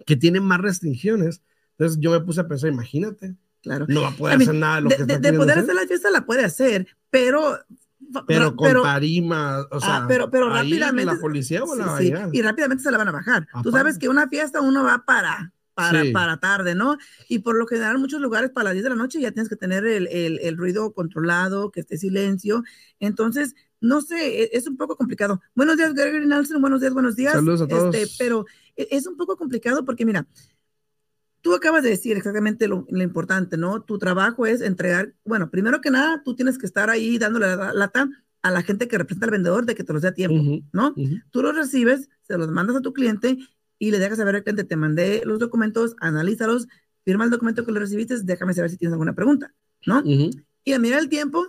Que 0.06 0.14
tiene 0.14 0.40
más 0.40 0.60
restricciones. 0.60 1.42
Entonces 1.72 1.98
yo 2.00 2.12
me 2.12 2.20
puse 2.20 2.40
a 2.40 2.48
pensar, 2.48 2.70
imagínate, 2.70 3.36
claro. 3.66 3.86
No 3.88 4.02
va 4.02 4.08
a 4.08 4.16
poder 4.16 4.36
hacer 4.36 4.54
nada 4.54 4.76
de 4.76 4.82
lo 4.82 4.88
que 4.90 5.04
de, 5.04 5.18
de 5.18 5.32
poder 5.32 5.58
hacer. 5.58 5.74
la 5.74 5.86
fiesta 5.86 6.10
la 6.10 6.24
puede 6.24 6.44
hacer, 6.44 6.86
pero 7.10 7.58
pero 8.26 8.54
con 8.54 8.82
tarima, 8.82 9.62
o 9.62 9.76
ah, 9.76 9.80
sea, 9.80 10.04
pero, 10.06 10.30
pero 10.30 10.48
rápidamente 10.48 11.12
la 11.12 11.20
policía 11.20 11.64
o 11.64 11.74
la 11.74 11.98
sí, 11.98 12.12
y 12.32 12.42
rápidamente 12.42 12.84
se 12.84 12.90
la 12.90 12.98
van 12.98 13.08
a 13.08 13.12
bajar. 13.12 13.48
Tú 13.62 13.70
sabes 13.70 13.98
que 13.98 14.08
una 14.08 14.28
fiesta 14.28 14.60
uno 14.60 14.84
va 14.84 15.04
para 15.04 15.52
para, 15.74 16.02
para 16.12 16.38
tarde, 16.38 16.74
¿no? 16.74 16.96
Y 17.28 17.40
por 17.40 17.54
lo 17.54 17.66
general, 17.66 17.98
muchos 17.98 18.20
lugares 18.20 18.50
para 18.50 18.64
las 18.64 18.72
10 18.72 18.84
de 18.84 18.90
la 18.90 18.96
noche 18.96 19.20
ya 19.20 19.30
tienes 19.32 19.50
que 19.50 19.56
tener 19.56 19.84
el, 19.84 20.06
el, 20.06 20.38
el 20.42 20.56
ruido 20.56 20.94
controlado, 20.94 21.70
que 21.70 21.80
esté 21.80 21.98
silencio. 21.98 22.62
Entonces, 22.98 23.54
no 23.80 24.00
sé, 24.00 24.42
e, 24.42 24.50
es 24.52 24.66
un 24.66 24.78
poco 24.78 24.96
complicado. 24.96 25.42
Buenos 25.54 25.76
días, 25.76 25.92
Gregory 25.92 26.26
Nelson, 26.26 26.62
buenos 26.62 26.80
días, 26.80 26.94
buenos 26.94 27.14
días. 27.14 27.34
Saludos 27.34 27.60
a 27.60 27.68
todos. 27.68 27.94
Este, 27.94 28.14
pero 28.18 28.46
e, 28.74 28.88
es 28.90 29.06
un 29.06 29.18
poco 29.18 29.36
complicado 29.36 29.84
porque 29.84 30.06
mira, 30.06 30.26
tú 31.46 31.54
acabas 31.54 31.84
de 31.84 31.90
decir 31.90 32.16
exactamente 32.16 32.66
lo, 32.66 32.84
importante, 32.90 33.56
¿no? 33.56 33.80
Tu 33.80 33.98
trabajo 33.98 34.46
es 34.46 34.60
entregar, 34.60 35.14
bueno, 35.24 35.48
primero 35.48 35.80
que 35.80 35.92
nada, 35.92 36.20
tú 36.24 36.34
tienes 36.34 36.58
que 36.58 36.66
estar 36.66 36.90
ahí 36.90 37.18
dándole 37.18 37.54
la 37.54 37.72
lata 37.72 38.10
a 38.42 38.50
la 38.50 38.62
gente 38.62 38.88
que 38.88 38.98
representa 38.98 39.26
al 39.26 39.30
vendedor 39.30 39.64
de 39.64 39.76
que 39.76 39.84
te 39.84 39.92
los 39.92 40.02
dé 40.02 40.08
a 40.08 40.12
tiempo, 40.12 40.66
¿no? 40.72 40.92
Tú 41.30 41.42
los 41.42 41.54
recibes, 41.54 42.08
se 42.22 42.36
los 42.36 42.50
mandas 42.50 42.74
a 42.74 42.80
tu 42.80 42.92
cliente 42.92 43.38
y 43.78 43.92
le 43.92 44.00
dejas 44.00 44.18
saber 44.18 44.34
al 44.34 44.42
cliente, 44.42 44.64
te 44.64 44.74
mandé 44.74 45.22
los 45.24 45.38
documentos, 45.38 45.94
analízalos, 46.00 46.66
firma 47.04 47.22
el 47.22 47.30
documento 47.30 47.64
que 47.64 47.70
lo 47.70 47.78
recibiste, 47.78 48.16
déjame 48.24 48.52
saber 48.52 48.70
si 48.70 48.76
tienes 48.76 48.94
alguna 48.94 49.14
pregunta, 49.14 49.54
¿no? 49.86 50.02
Y 50.04 50.72
a 50.72 50.80
mirar 50.80 50.98
el 50.98 51.08
tiempo, 51.08 51.46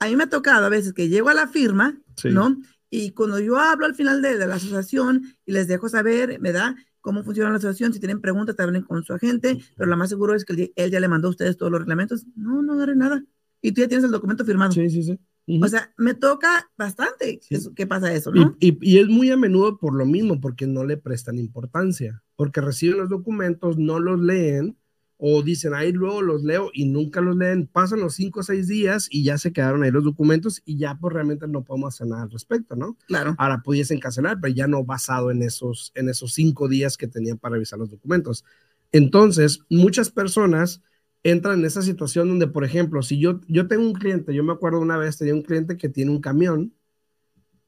a 0.00 0.06
mí 0.06 0.16
me 0.16 0.24
ha 0.24 0.28
tocado 0.28 0.66
a 0.66 0.68
veces 0.68 0.92
que 0.92 1.08
llego 1.08 1.30
a 1.30 1.34
la 1.34 1.48
firma, 1.48 1.98
¿no? 2.24 2.60
Y 2.90 3.12
cuando 3.12 3.38
yo 3.38 3.58
hablo 3.58 3.86
al 3.86 3.94
final 3.94 4.20
de, 4.20 4.36
de, 4.36 4.46
la 4.46 4.56
asociación 4.56 5.34
y 5.46 5.52
les 5.52 5.66
dejo 5.66 5.88
saber, 5.88 6.40
me 6.40 6.52
da 6.52 6.76
cómo 7.00 7.22
funciona 7.22 7.50
la 7.50 7.56
asociación, 7.56 7.92
si 7.92 8.00
tienen 8.00 8.20
preguntas, 8.20 8.56
hablen 8.58 8.82
con 8.82 9.02
su 9.04 9.12
agente, 9.12 9.58
pero 9.76 9.88
lo 9.88 9.96
más 9.96 10.08
seguro 10.08 10.34
es 10.34 10.44
que 10.44 10.72
él 10.74 10.90
ya 10.90 11.00
le 11.00 11.08
mandó 11.08 11.28
a 11.28 11.30
ustedes 11.30 11.56
todos 11.56 11.72
los 11.72 11.80
reglamentos. 11.80 12.26
No, 12.36 12.62
no 12.62 12.74
agarre 12.74 12.96
nada. 12.96 13.24
Y 13.62 13.72
tú 13.72 13.80
ya 13.80 13.88
tienes 13.88 14.04
el 14.04 14.10
documento 14.10 14.44
firmado. 14.44 14.72
Sí, 14.72 14.88
sí, 14.88 15.02
sí. 15.02 15.18
O 15.62 15.68
sea, 15.68 15.92
me 15.96 16.14
toca 16.14 16.70
bastante 16.76 17.40
¿Qué 17.74 17.86
pasa 17.86 18.12
eso, 18.12 18.30
¿no? 18.30 18.56
Y, 18.60 18.78
y, 18.80 18.98
es 18.98 19.08
muy 19.08 19.30
a 19.30 19.36
menudo 19.36 19.78
por 19.78 19.94
lo 19.94 20.06
mismo, 20.06 20.40
porque 20.40 20.66
no 20.66 20.84
le 20.84 20.96
prestan 20.96 21.38
importancia, 21.38 22.22
porque 22.36 22.60
reciben 22.60 22.98
los 22.98 23.08
documentos, 23.08 23.76
no 23.76 23.98
los 23.98 24.20
leen 24.20 24.76
o 25.22 25.42
dicen, 25.42 25.74
ahí 25.74 25.92
luego 25.92 26.22
los 26.22 26.42
leo 26.42 26.70
y 26.72 26.86
nunca 26.86 27.20
los 27.20 27.36
leen, 27.36 27.66
pasan 27.66 28.00
los 28.00 28.14
cinco 28.14 28.40
o 28.40 28.42
seis 28.42 28.68
días 28.68 29.06
y 29.10 29.22
ya 29.22 29.36
se 29.36 29.52
quedaron 29.52 29.82
ahí 29.82 29.90
los 29.90 30.02
documentos 30.02 30.62
y 30.64 30.78
ya 30.78 30.96
pues 30.98 31.12
realmente 31.12 31.46
no 31.46 31.62
podemos 31.62 31.94
hacer 31.94 32.06
nada 32.06 32.22
al 32.22 32.30
respecto, 32.30 32.74
¿no? 32.74 32.96
Claro. 33.06 33.34
Ahora 33.36 33.62
pudiesen 33.62 34.00
cancelar, 34.00 34.38
pero 34.40 34.54
ya 34.54 34.66
no 34.66 34.82
basado 34.82 35.30
en 35.30 35.42
esos, 35.42 35.92
en 35.94 36.08
esos 36.08 36.32
cinco 36.32 36.68
días 36.68 36.96
que 36.96 37.06
tenían 37.06 37.36
para 37.36 37.52
revisar 37.52 37.78
los 37.78 37.90
documentos. 37.90 38.46
Entonces, 38.92 39.60
muchas 39.68 40.10
personas 40.10 40.80
entran 41.22 41.58
en 41.58 41.66
esa 41.66 41.82
situación 41.82 42.28
donde, 42.28 42.46
por 42.46 42.64
ejemplo, 42.64 43.02
si 43.02 43.18
yo, 43.18 43.42
yo 43.46 43.68
tengo 43.68 43.82
un 43.82 43.92
cliente, 43.92 44.34
yo 44.34 44.42
me 44.42 44.54
acuerdo 44.54 44.80
una 44.80 44.96
vez, 44.96 45.18
tenía 45.18 45.34
un 45.34 45.42
cliente 45.42 45.76
que 45.76 45.90
tiene 45.90 46.12
un 46.12 46.22
camión 46.22 46.72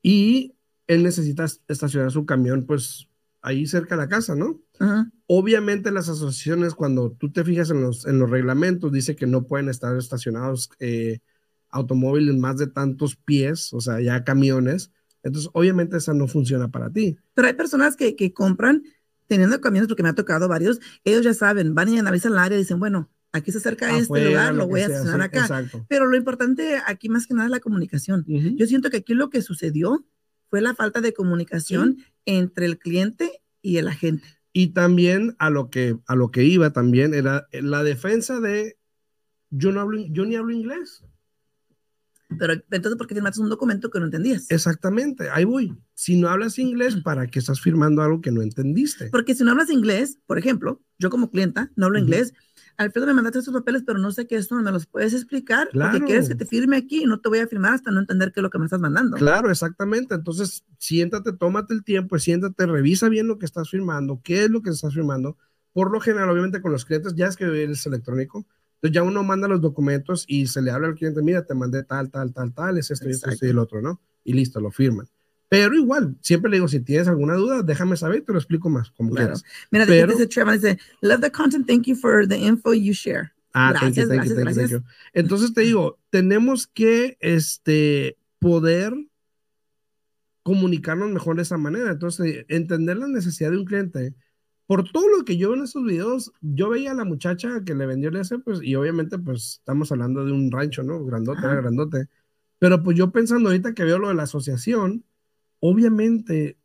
y 0.00 0.54
él 0.86 1.02
necesita 1.02 1.44
estacionar 1.68 2.10
su 2.10 2.24
camión 2.24 2.64
pues 2.64 3.08
ahí 3.42 3.66
cerca 3.66 3.94
de 3.94 4.02
la 4.02 4.08
casa, 4.08 4.34
¿no? 4.34 4.60
Obviamente 5.26 5.90
las 5.92 6.08
asociaciones, 6.08 6.74
cuando 6.74 7.12
tú 7.12 7.30
te 7.30 7.44
fijas 7.44 7.70
en 7.70 7.82
los, 7.82 8.06
en 8.06 8.18
los 8.18 8.28
reglamentos, 8.30 8.92
dice 8.92 9.16
que 9.16 9.26
no 9.26 9.46
pueden 9.46 9.68
estar 9.68 9.96
estacionados 9.96 10.70
eh, 10.78 11.20
automóviles 11.70 12.36
más 12.36 12.58
de 12.58 12.66
tantos 12.66 13.16
pies, 13.16 13.72
o 13.72 13.80
sea, 13.80 14.00
ya 14.00 14.24
camiones. 14.24 14.90
Entonces, 15.22 15.50
obviamente 15.54 15.96
esa 15.96 16.14
no 16.14 16.26
funciona 16.26 16.68
para 16.68 16.90
ti. 16.90 17.16
Pero 17.34 17.48
hay 17.48 17.54
personas 17.54 17.96
que, 17.96 18.16
que 18.16 18.32
compran 18.32 18.82
teniendo 19.26 19.60
camiones, 19.60 19.88
porque 19.88 20.02
me 20.02 20.10
ha 20.10 20.14
tocado 20.14 20.48
varios, 20.48 20.80
ellos 21.04 21.22
ya 21.22 21.32
saben, 21.32 21.74
van 21.74 21.88
y 21.88 21.98
analizan 21.98 22.32
el 22.32 22.38
área 22.38 22.58
y 22.58 22.62
dicen, 22.62 22.78
bueno, 22.78 23.10
aquí 23.32 23.50
se 23.50 23.58
acerca 23.58 23.96
este 23.96 24.26
lugar, 24.26 24.54
lo, 24.54 24.66
voy 24.66 24.80
a 24.80 24.86
estacionar 24.86 25.22
acá. 25.22 25.64
Pero 25.88 26.06
lo 26.06 26.16
importante 26.16 26.78
aquí 26.86 27.08
más 27.08 27.26
que 27.26 27.34
nada 27.34 27.46
es 27.46 27.50
la 27.50 27.60
comunicación. 27.60 28.24
Yo 28.26 28.66
siento 28.66 28.90
que 28.90 28.98
aquí 28.98 29.14
lo 29.14 29.30
que 29.30 29.40
sucedió 29.40 30.04
fue 30.50 30.60
la 30.60 30.74
falta 30.74 31.00
de 31.00 31.14
comunicación 31.14 32.04
entre 32.26 32.66
el 32.66 32.78
cliente 32.78 33.42
y 33.62 33.78
el 33.78 33.88
agente. 33.88 34.41
Y 34.52 34.68
también 34.68 35.34
a 35.38 35.50
lo 35.50 35.70
que, 35.70 35.96
a 36.06 36.14
lo 36.14 36.30
que 36.30 36.44
iba 36.44 36.72
también 36.72 37.14
era 37.14 37.46
la 37.52 37.82
defensa 37.82 38.40
de 38.40 38.76
yo 39.50 39.72
no 39.72 39.80
hablo, 39.80 39.98
yo 40.10 40.24
ni 40.24 40.36
hablo 40.36 40.52
inglés. 40.52 41.04
Pero 42.38 42.54
entonces, 42.54 42.96
¿por 42.96 43.06
qué 43.06 43.14
firmaste 43.14 43.40
un 43.40 43.50
documento 43.50 43.90
que 43.90 43.98
no 43.98 44.06
entendías? 44.06 44.50
Exactamente, 44.50 45.28
ahí 45.30 45.44
voy. 45.44 45.76
Si 45.94 46.16
no 46.16 46.28
hablas 46.28 46.58
inglés, 46.58 46.96
¿para 46.96 47.26
qué 47.26 47.38
estás 47.38 47.60
firmando 47.60 48.02
algo 48.02 48.20
que 48.20 48.32
no 48.32 48.42
entendiste? 48.42 49.08
Porque 49.10 49.34
si 49.34 49.44
no 49.44 49.50
hablas 49.50 49.70
inglés, 49.70 50.18
por 50.26 50.38
ejemplo, 50.38 50.80
yo 50.98 51.10
como 51.10 51.30
clienta 51.30 51.70
no 51.76 51.86
hablo 51.86 51.98
inglés, 51.98 52.32
Alfredo, 52.76 53.06
me 53.06 53.14
mandaste 53.14 53.40
estos 53.40 53.54
papeles, 53.54 53.82
pero 53.86 53.98
no 53.98 54.10
sé 54.10 54.26
qué 54.26 54.36
es 54.36 54.42
esto, 54.42 54.56
¿me 54.56 54.70
los 54.70 54.86
puedes 54.86 55.14
explicar? 55.14 55.68
Claro. 55.70 55.92
Porque 55.92 56.06
quieres 56.06 56.28
que 56.28 56.34
te 56.34 56.46
firme 56.46 56.76
aquí 56.76 57.02
y 57.02 57.06
no 57.06 57.20
te 57.20 57.28
voy 57.28 57.38
a 57.38 57.46
firmar 57.46 57.74
hasta 57.74 57.90
no 57.90 58.00
entender 58.00 58.32
qué 58.32 58.40
es 58.40 58.42
lo 58.42 58.50
que 58.50 58.58
me 58.58 58.64
estás 58.64 58.80
mandando. 58.80 59.16
Claro, 59.16 59.50
exactamente. 59.50 60.14
Entonces, 60.14 60.64
siéntate, 60.78 61.32
tómate 61.32 61.74
el 61.74 61.84
tiempo, 61.84 62.18
siéntate, 62.18 62.66
revisa 62.66 63.08
bien 63.08 63.28
lo 63.28 63.38
que 63.38 63.46
estás 63.46 63.70
firmando, 63.70 64.20
qué 64.22 64.44
es 64.44 64.50
lo 64.50 64.62
que 64.62 64.70
estás 64.70 64.94
firmando. 64.94 65.36
Por 65.72 65.90
lo 65.90 66.00
general, 66.00 66.30
obviamente, 66.30 66.60
con 66.60 66.72
los 66.72 66.84
clientes, 66.84 67.14
ya 67.14 67.26
es 67.26 67.36
que 67.36 67.64
es 67.64 67.86
electrónico, 67.86 68.46
entonces 68.82 68.96
ya 68.96 69.04
uno 69.04 69.22
manda 69.22 69.46
los 69.46 69.60
documentos 69.60 70.24
y 70.26 70.48
se 70.48 70.60
le 70.60 70.72
habla 70.72 70.88
al 70.88 70.96
cliente, 70.96 71.22
mira, 71.22 71.46
te 71.46 71.54
mandé 71.54 71.84
tal, 71.84 72.10
tal, 72.10 72.32
tal, 72.32 72.52
tal, 72.52 72.78
es 72.78 72.90
esto, 72.90 73.08
esto, 73.08 73.30
esto 73.30 73.46
y 73.46 73.50
el 73.50 73.58
otro, 73.58 73.80
¿no? 73.80 74.00
Y 74.24 74.32
listo, 74.32 74.60
lo 74.60 74.72
firman. 74.72 75.06
Pero 75.52 75.74
igual, 75.74 76.16
siempre 76.22 76.50
le 76.50 76.56
digo, 76.56 76.66
si 76.66 76.80
tienes 76.80 77.08
alguna 77.08 77.34
duda, 77.34 77.62
déjame 77.62 77.98
saber, 77.98 78.22
te 78.22 78.32
lo 78.32 78.38
explico 78.38 78.70
más, 78.70 78.90
como 78.92 79.14
quieras. 79.14 79.44
Mira, 79.70 79.84
Pero, 79.84 80.10
dice 80.10 80.26
Trevor, 80.26 80.54
dice, 80.54 80.78
love 81.02 81.20
the 81.20 81.30
content, 81.30 81.66
thank 81.66 81.82
you 81.82 81.94
for 81.94 82.26
the 82.26 82.38
info 82.38 82.72
you 82.72 82.94
share. 82.94 83.34
Ah, 83.52 83.70
gracias, 83.72 84.08
thank 84.08 84.24
you, 84.24 84.34
thank 84.34 84.70
you, 84.70 84.82
Entonces 85.12 85.52
te 85.52 85.60
digo, 85.60 85.98
tenemos 86.08 86.66
que 86.66 87.18
este, 87.20 88.16
poder 88.38 88.94
comunicarnos 90.42 91.10
mejor 91.10 91.36
de 91.36 91.42
esa 91.42 91.58
manera. 91.58 91.90
Entonces, 91.90 92.46
entender 92.48 92.96
la 92.96 93.08
necesidad 93.08 93.50
de 93.50 93.58
un 93.58 93.66
cliente. 93.66 94.14
Por 94.66 94.90
todo 94.90 95.06
lo 95.14 95.22
que 95.26 95.36
yo 95.36 95.50
veo 95.50 95.58
en 95.58 95.64
esos 95.64 95.84
videos, 95.84 96.32
yo 96.40 96.70
veía 96.70 96.92
a 96.92 96.94
la 96.94 97.04
muchacha 97.04 97.62
que 97.62 97.74
le 97.74 97.84
vendió 97.84 98.08
el 98.08 98.16
ese, 98.16 98.38
pues, 98.38 98.60
y 98.62 98.74
obviamente, 98.74 99.18
pues, 99.18 99.58
estamos 99.58 99.92
hablando 99.92 100.24
de 100.24 100.32
un 100.32 100.50
rancho, 100.50 100.82
¿no? 100.82 101.04
Grandote, 101.04 101.42
grandote. 101.42 102.08
Pero 102.58 102.82
pues 102.82 102.96
yo 102.96 103.10
pensando 103.10 103.50
ahorita 103.50 103.74
que 103.74 103.84
veo 103.84 103.98
lo 103.98 104.08
de 104.08 104.14
la 104.14 104.22
asociación, 104.22 105.04
obviamente 105.62 106.58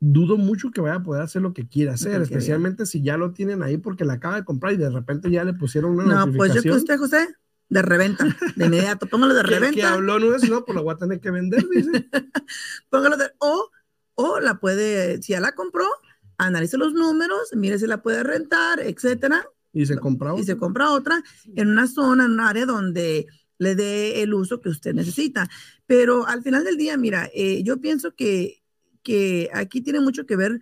dudo 0.00 0.36
mucho 0.36 0.70
que 0.70 0.80
vaya 0.80 0.96
a 0.96 1.02
poder 1.02 1.22
hacer 1.22 1.40
lo 1.40 1.52
que 1.52 1.68
quiera 1.68 1.92
hacer, 1.92 2.20
especialmente 2.20 2.84
si 2.84 3.02
ya 3.02 3.16
lo 3.16 3.32
tienen 3.32 3.62
ahí 3.62 3.76
porque 3.76 4.04
la 4.04 4.14
acaba 4.14 4.36
de 4.36 4.44
comprar 4.44 4.72
y 4.72 4.76
de 4.76 4.90
repente 4.90 5.30
ya 5.30 5.44
le 5.44 5.54
pusieron 5.54 5.92
una 5.92 6.26
no, 6.26 6.32
pues 6.32 6.54
yo 6.54 6.62
que 6.62 6.70
usted, 6.72 6.98
José, 6.98 7.28
de 7.68 7.82
reventa, 7.82 8.26
de 8.56 8.66
inmediato, 8.66 9.06
póngalo 9.06 9.34
de 9.34 9.42
reventa. 9.44 9.74
Que 9.74 9.84
habló, 9.84 10.18
no 10.18 10.34
es, 10.34 10.48
no, 10.48 10.64
pues 10.64 10.74
la 10.74 10.82
voy 10.82 10.94
a 10.94 10.98
tener 10.98 11.20
que 11.20 11.30
vender, 11.30 11.64
dice. 11.70 12.08
póngalo 12.90 13.16
de, 13.16 13.30
o, 13.38 13.70
o 14.14 14.40
la 14.40 14.58
puede, 14.58 15.22
si 15.22 15.32
ya 15.32 15.40
la 15.40 15.52
compró, 15.52 15.86
analice 16.38 16.76
los 16.76 16.92
números, 16.92 17.50
mire 17.54 17.78
si 17.78 17.86
la 17.86 18.02
puede 18.02 18.24
rentar, 18.24 18.80
etcétera. 18.80 19.46
Y 19.72 19.86
se 19.86 19.96
compra 19.98 20.32
otra. 20.32 20.42
Y 20.42 20.46
se 20.46 20.56
compra 20.56 20.90
otra 20.90 21.22
en 21.54 21.68
una 21.68 21.86
zona, 21.86 22.24
en 22.24 22.32
un 22.32 22.40
área 22.40 22.66
donde 22.66 23.26
le 23.58 23.74
dé 23.74 24.22
el 24.22 24.34
uso 24.34 24.60
que 24.60 24.70
usted 24.70 24.94
necesita. 24.94 25.48
Pero 25.90 26.24
al 26.28 26.44
final 26.44 26.62
del 26.62 26.76
día, 26.76 26.96
mira, 26.96 27.28
eh, 27.34 27.64
yo 27.64 27.80
pienso 27.80 28.14
que, 28.14 28.62
que 29.02 29.50
aquí 29.52 29.80
tiene 29.80 29.98
mucho 29.98 30.24
que 30.24 30.36
ver, 30.36 30.60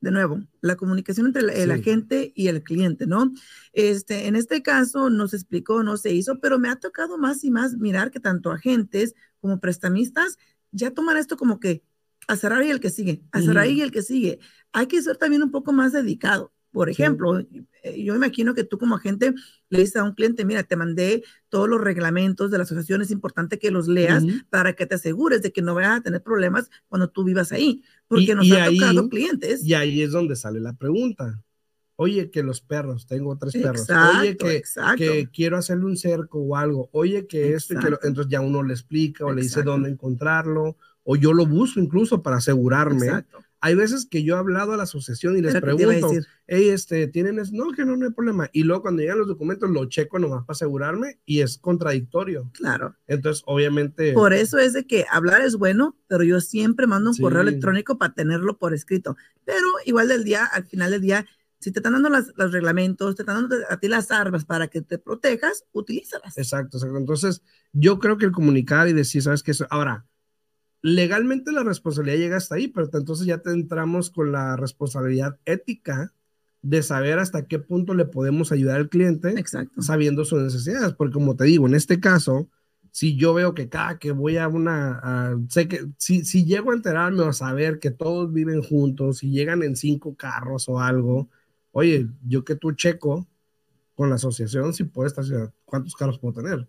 de 0.00 0.10
nuevo, 0.10 0.40
la 0.62 0.76
comunicación 0.76 1.26
entre 1.26 1.42
el, 1.62 1.70
agente 1.70 2.32
y 2.34 2.48
el 2.48 2.62
cliente, 2.62 3.06
¿no? 3.06 3.30
Este, 3.74 4.26
en 4.26 4.36
este 4.36 4.62
caso 4.62 5.10
no 5.10 5.28
se 5.28 5.36
explicó, 5.36 5.82
no 5.82 5.98
se 5.98 6.14
hizo, 6.14 6.40
pero 6.40 6.58
me 6.58 6.70
ha 6.70 6.76
tocado 6.76 7.18
más 7.18 7.44
y 7.44 7.50
más 7.50 7.76
mirar 7.76 8.10
que 8.10 8.20
tanto 8.20 8.50
agentes 8.50 9.14
como 9.38 9.60
prestamistas 9.60 10.38
ya 10.70 10.92
toman 10.92 11.18
esto 11.18 11.36
como 11.36 11.60
que 11.60 11.84
a 12.26 12.34
cerrar 12.36 12.64
y 12.64 12.70
el 12.70 12.80
que 12.80 12.88
sigue, 12.88 13.22
a 13.32 13.42
cerrar 13.42 13.66
y 13.66 13.82
el 13.82 13.92
que 13.92 14.00
sigue. 14.00 14.38
Hay 14.72 14.86
que 14.86 15.02
ser 15.02 15.18
también 15.18 15.42
un 15.42 15.50
poco 15.50 15.74
más 15.74 15.92
dedicado. 15.92 16.53
Por 16.74 16.90
ejemplo, 16.90 17.38
eh, 17.38 18.02
yo 18.02 18.16
imagino 18.16 18.52
que 18.52 18.64
tú 18.64 18.78
como 18.78 18.96
agente 18.96 19.32
le 19.68 19.78
dices 19.78 19.94
a 19.94 20.02
un 20.02 20.12
cliente, 20.12 20.44
mira, 20.44 20.64
te 20.64 20.74
mandé 20.74 21.22
todos 21.48 21.68
los 21.68 21.80
reglamentos 21.80 22.50
de 22.50 22.58
la 22.58 22.64
asociación, 22.64 23.00
es 23.00 23.12
importante 23.12 23.60
que 23.60 23.70
los 23.70 23.86
leas 23.86 24.24
para 24.50 24.72
que 24.72 24.84
te 24.84 24.96
asegures 24.96 25.40
de 25.40 25.52
que 25.52 25.62
no 25.62 25.76
vayas 25.76 25.98
a 25.98 26.02
tener 26.02 26.20
problemas 26.20 26.68
cuando 26.88 27.08
tú 27.08 27.22
vivas 27.22 27.52
ahí, 27.52 27.84
porque 28.08 28.34
nos 28.34 28.50
han 28.50 28.74
tocado 28.74 29.08
clientes. 29.08 29.64
Y 29.64 29.74
ahí 29.74 30.02
es 30.02 30.10
donde 30.10 30.34
sale 30.34 30.58
la 30.58 30.72
pregunta. 30.72 31.40
Oye, 31.94 32.28
que 32.28 32.42
los 32.42 32.60
perros, 32.60 33.06
tengo 33.06 33.38
tres 33.38 33.52
perros. 33.52 33.86
Oye, 34.18 34.36
que, 34.36 34.64
que, 34.96 35.28
quiero 35.32 35.56
hacerle 35.56 35.84
un 35.84 35.96
cerco 35.96 36.40
o 36.40 36.56
algo. 36.56 36.88
Oye, 36.90 37.28
que 37.28 37.54
esto, 37.54 37.78
que 37.78 38.08
entonces 38.08 38.26
ya 38.28 38.40
uno 38.40 38.64
le 38.64 38.74
explica 38.74 39.24
o 39.24 39.32
le 39.32 39.42
dice 39.42 39.62
dónde 39.62 39.90
encontrarlo, 39.90 40.76
o 41.04 41.14
yo 41.14 41.32
lo 41.32 41.46
busco 41.46 41.78
incluso 41.78 42.20
para 42.20 42.38
asegurarme. 42.38 43.06
Exacto 43.06 43.44
hay 43.64 43.74
veces 43.74 44.04
que 44.04 44.22
yo 44.22 44.34
he 44.34 44.38
hablado 44.38 44.74
a 44.74 44.76
la 44.76 44.82
asociación 44.82 45.38
y 45.38 45.40
les 45.40 45.58
pregunto, 45.58 46.10
hey, 46.46 46.68
este, 46.68 47.06
¿tienen 47.06 47.38
eso? 47.38 47.52
No, 47.54 47.72
que 47.72 47.86
no, 47.86 47.96
no 47.96 48.04
hay 48.04 48.12
problema. 48.12 48.50
Y 48.52 48.62
luego 48.62 48.82
cuando 48.82 49.00
llegan 49.00 49.16
los 49.16 49.26
documentos 49.26 49.70
lo 49.70 49.86
checo 49.86 50.18
nomás 50.18 50.44
para 50.44 50.52
asegurarme 50.52 51.18
y 51.24 51.40
es 51.40 51.56
contradictorio. 51.56 52.50
Claro. 52.52 52.94
Entonces, 53.06 53.42
obviamente. 53.46 54.12
Por 54.12 54.34
eso 54.34 54.58
es 54.58 54.74
de 54.74 54.86
que 54.86 55.06
hablar 55.10 55.40
es 55.40 55.56
bueno, 55.56 55.96
pero 56.08 56.24
yo 56.24 56.42
siempre 56.42 56.86
mando 56.86 57.12
un 57.12 57.16
correo 57.16 57.40
electrónico 57.40 57.96
para 57.96 58.12
tenerlo 58.12 58.58
por 58.58 58.74
escrito. 58.74 59.16
Pero 59.46 59.66
igual 59.86 60.08
del 60.08 60.24
día, 60.24 60.44
al 60.44 60.66
final 60.66 60.90
del 60.90 61.00
día, 61.00 61.24
si 61.58 61.72
te 61.72 61.78
están 61.78 61.94
dando 61.94 62.10
los 62.10 62.52
reglamentos, 62.52 63.16
te 63.16 63.22
están 63.22 63.48
dando 63.48 63.56
a 63.70 63.80
ti 63.80 63.88
las 63.88 64.10
armas 64.10 64.44
para 64.44 64.68
que 64.68 64.82
te 64.82 64.98
protejas, 64.98 65.64
utilízalas. 65.72 66.36
Exacto, 66.36 66.76
exacto. 66.76 66.98
Entonces, 66.98 67.40
yo 67.72 67.98
creo 67.98 68.18
que 68.18 68.26
el 68.26 68.32
comunicar 68.32 68.88
y 68.88 68.92
decir, 68.92 69.22
¿sabes 69.22 69.42
qué? 69.42 69.52
Ahora, 69.70 70.04
legalmente 70.84 71.50
la 71.50 71.62
responsabilidad 71.62 72.18
llega 72.18 72.36
hasta 72.36 72.56
ahí, 72.56 72.68
pero 72.68 72.90
entonces 72.92 73.26
ya 73.26 73.38
te 73.38 73.50
entramos 73.50 74.10
con 74.10 74.32
la 74.32 74.54
responsabilidad 74.54 75.38
ética 75.46 76.12
de 76.60 76.82
saber 76.82 77.18
hasta 77.18 77.46
qué 77.46 77.58
punto 77.58 77.94
le 77.94 78.04
podemos 78.04 78.52
ayudar 78.52 78.76
al 78.76 78.90
cliente 78.90 79.30
Exacto. 79.30 79.80
sabiendo 79.80 80.26
sus 80.26 80.42
necesidades, 80.42 80.92
porque 80.92 81.14
como 81.14 81.36
te 81.36 81.44
digo, 81.44 81.66
en 81.66 81.74
este 81.74 82.00
caso, 82.00 82.50
si 82.90 83.16
yo 83.16 83.32
veo 83.32 83.54
que 83.54 83.70
cada 83.70 83.98
que 83.98 84.12
voy 84.12 84.36
a 84.36 84.46
una, 84.46 85.38
sé 85.48 85.68
que 85.68 85.86
si, 85.96 86.22
si 86.26 86.44
llego 86.44 86.70
a 86.70 86.74
enterarme 86.74 87.22
o 87.22 87.28
a 87.28 87.32
saber 87.32 87.78
que 87.78 87.90
todos 87.90 88.30
viven 88.30 88.62
juntos, 88.62 89.18
si 89.18 89.30
llegan 89.30 89.62
en 89.62 89.76
cinco 89.76 90.14
carros 90.14 90.68
o 90.68 90.80
algo, 90.80 91.30
oye, 91.72 92.08
yo 92.28 92.44
que 92.44 92.56
tú 92.56 92.72
checo 92.72 93.26
con 93.94 94.10
la 94.10 94.16
asociación 94.16 94.74
si 94.74 94.84
puedo 94.84 95.06
estacionar, 95.06 95.50
cuántos 95.64 95.94
carros 95.94 96.18
puedo 96.18 96.34
tener. 96.34 96.68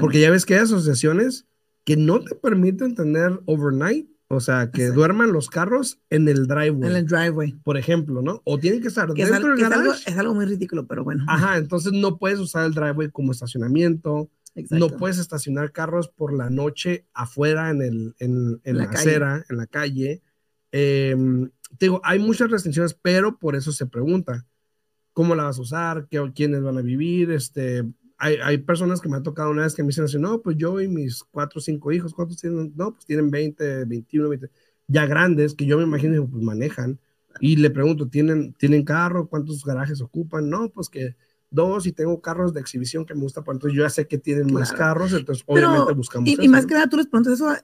Porque 0.00 0.20
ya 0.20 0.30
ves 0.30 0.44
que 0.44 0.54
hay 0.54 0.60
asociaciones 0.60 1.46
que 1.84 1.96
no 1.96 2.20
te 2.20 2.34
permiten 2.34 2.94
tener 2.94 3.40
overnight, 3.46 4.08
o 4.28 4.40
sea, 4.40 4.70
que 4.70 4.86
duerman 4.86 5.32
los 5.32 5.48
carros 5.50 6.00
en 6.10 6.28
el 6.28 6.46
driveway. 6.46 6.90
En 6.90 6.96
el 6.96 7.06
driveway. 7.06 7.52
Por 7.62 7.76
ejemplo, 7.76 8.22
¿no? 8.22 8.40
O 8.44 8.58
tienen 8.58 8.80
que 8.80 8.88
estar 8.88 9.12
dentro 9.12 9.50
del 9.50 9.60
garage. 9.60 10.10
Es 10.10 10.16
algo, 10.16 10.34
muy 10.34 10.46
ridículo, 10.46 10.86
pero 10.86 11.04
bueno. 11.04 11.24
Ajá, 11.28 11.58
entonces 11.58 11.92
no 11.92 12.18
puedes 12.18 12.38
usar 12.38 12.64
el 12.64 12.74
driveway 12.74 13.10
como 13.10 13.32
estacionamiento. 13.32 14.30
No 14.70 14.88
puedes 14.88 15.18
estacionar 15.18 15.72
carros 15.72 16.08
por 16.08 16.32
la 16.32 16.48
noche 16.48 17.06
afuera 17.12 17.70
en, 17.70 17.82
el, 17.82 18.14
en, 18.18 18.60
la, 18.64 18.84
acera, 18.84 19.44
en 19.48 19.56
la 19.56 19.66
calle. 19.66 20.22
Em, 20.70 21.50
digo, 21.78 22.00
hay 22.04 22.18
muchas 22.18 22.50
restricciones, 22.50 22.94
pero 22.94 23.38
por 23.38 23.56
eso 23.56 23.72
se 23.72 23.86
pregunta 23.86 24.46
cómo 25.12 25.34
la 25.34 25.44
vas 25.44 25.58
a 25.58 25.62
usar, 25.62 26.06
¿Qué, 26.08 26.32
quiénes 26.34 26.62
van 26.62 26.78
a 26.78 26.82
vivir, 26.82 27.30
este, 27.30 27.84
hay, 28.24 28.38
hay, 28.42 28.58
personas 28.58 29.02
que 29.02 29.08
me 29.08 29.16
han 29.16 29.22
tocado 29.22 29.50
una 29.50 29.64
vez 29.64 29.74
que 29.74 29.82
me 29.82 29.88
dicen 29.88 30.04
así, 30.04 30.18
no, 30.18 30.40
pues 30.40 30.56
yo 30.56 30.80
y 30.80 30.88
mis 30.88 31.22
cuatro 31.22 31.58
o 31.58 31.62
cinco 31.62 31.92
hijos, 31.92 32.14
¿cuántos 32.14 32.40
tienen? 32.40 32.72
No, 32.74 32.92
pues 32.94 33.04
tienen 33.04 33.30
20, 33.30 33.84
21, 33.84 34.28
20, 34.30 34.50
ya 34.88 35.04
grandes, 35.04 35.54
que 35.54 35.66
yo 35.66 35.76
me 35.76 35.84
imagino 35.84 36.26
pues 36.26 36.42
manejan. 36.42 36.98
Y 37.40 37.56
le 37.56 37.68
pregunto, 37.68 38.08
¿tienen, 38.08 38.54
¿tienen 38.54 38.82
carro? 38.82 39.28
¿Cuántos 39.28 39.62
garajes 39.62 40.00
ocupan? 40.00 40.48
No, 40.48 40.70
pues 40.70 40.88
que 40.88 41.16
dos 41.50 41.86
y 41.86 41.92
tengo 41.92 42.20
carros 42.22 42.54
de 42.54 42.60
exhibición 42.60 43.04
que 43.04 43.14
me 43.14 43.20
gusta, 43.20 43.42
pues 43.42 43.56
entonces 43.56 43.76
yo 43.76 43.82
ya 43.82 43.90
sé 43.90 44.08
que 44.08 44.18
tienen 44.18 44.52
más 44.52 44.72
carros, 44.72 45.12
entonces 45.12 45.44
obviamente 45.46 45.92
buscamos. 45.92 46.28
Y, 46.28 46.42
y 46.42 46.48
más 46.48 46.64
que 46.64 46.74
nada 46.74 46.88
tú 46.88 46.96
les 46.96 47.06
preguntas 47.06 47.34
eso 47.34 47.54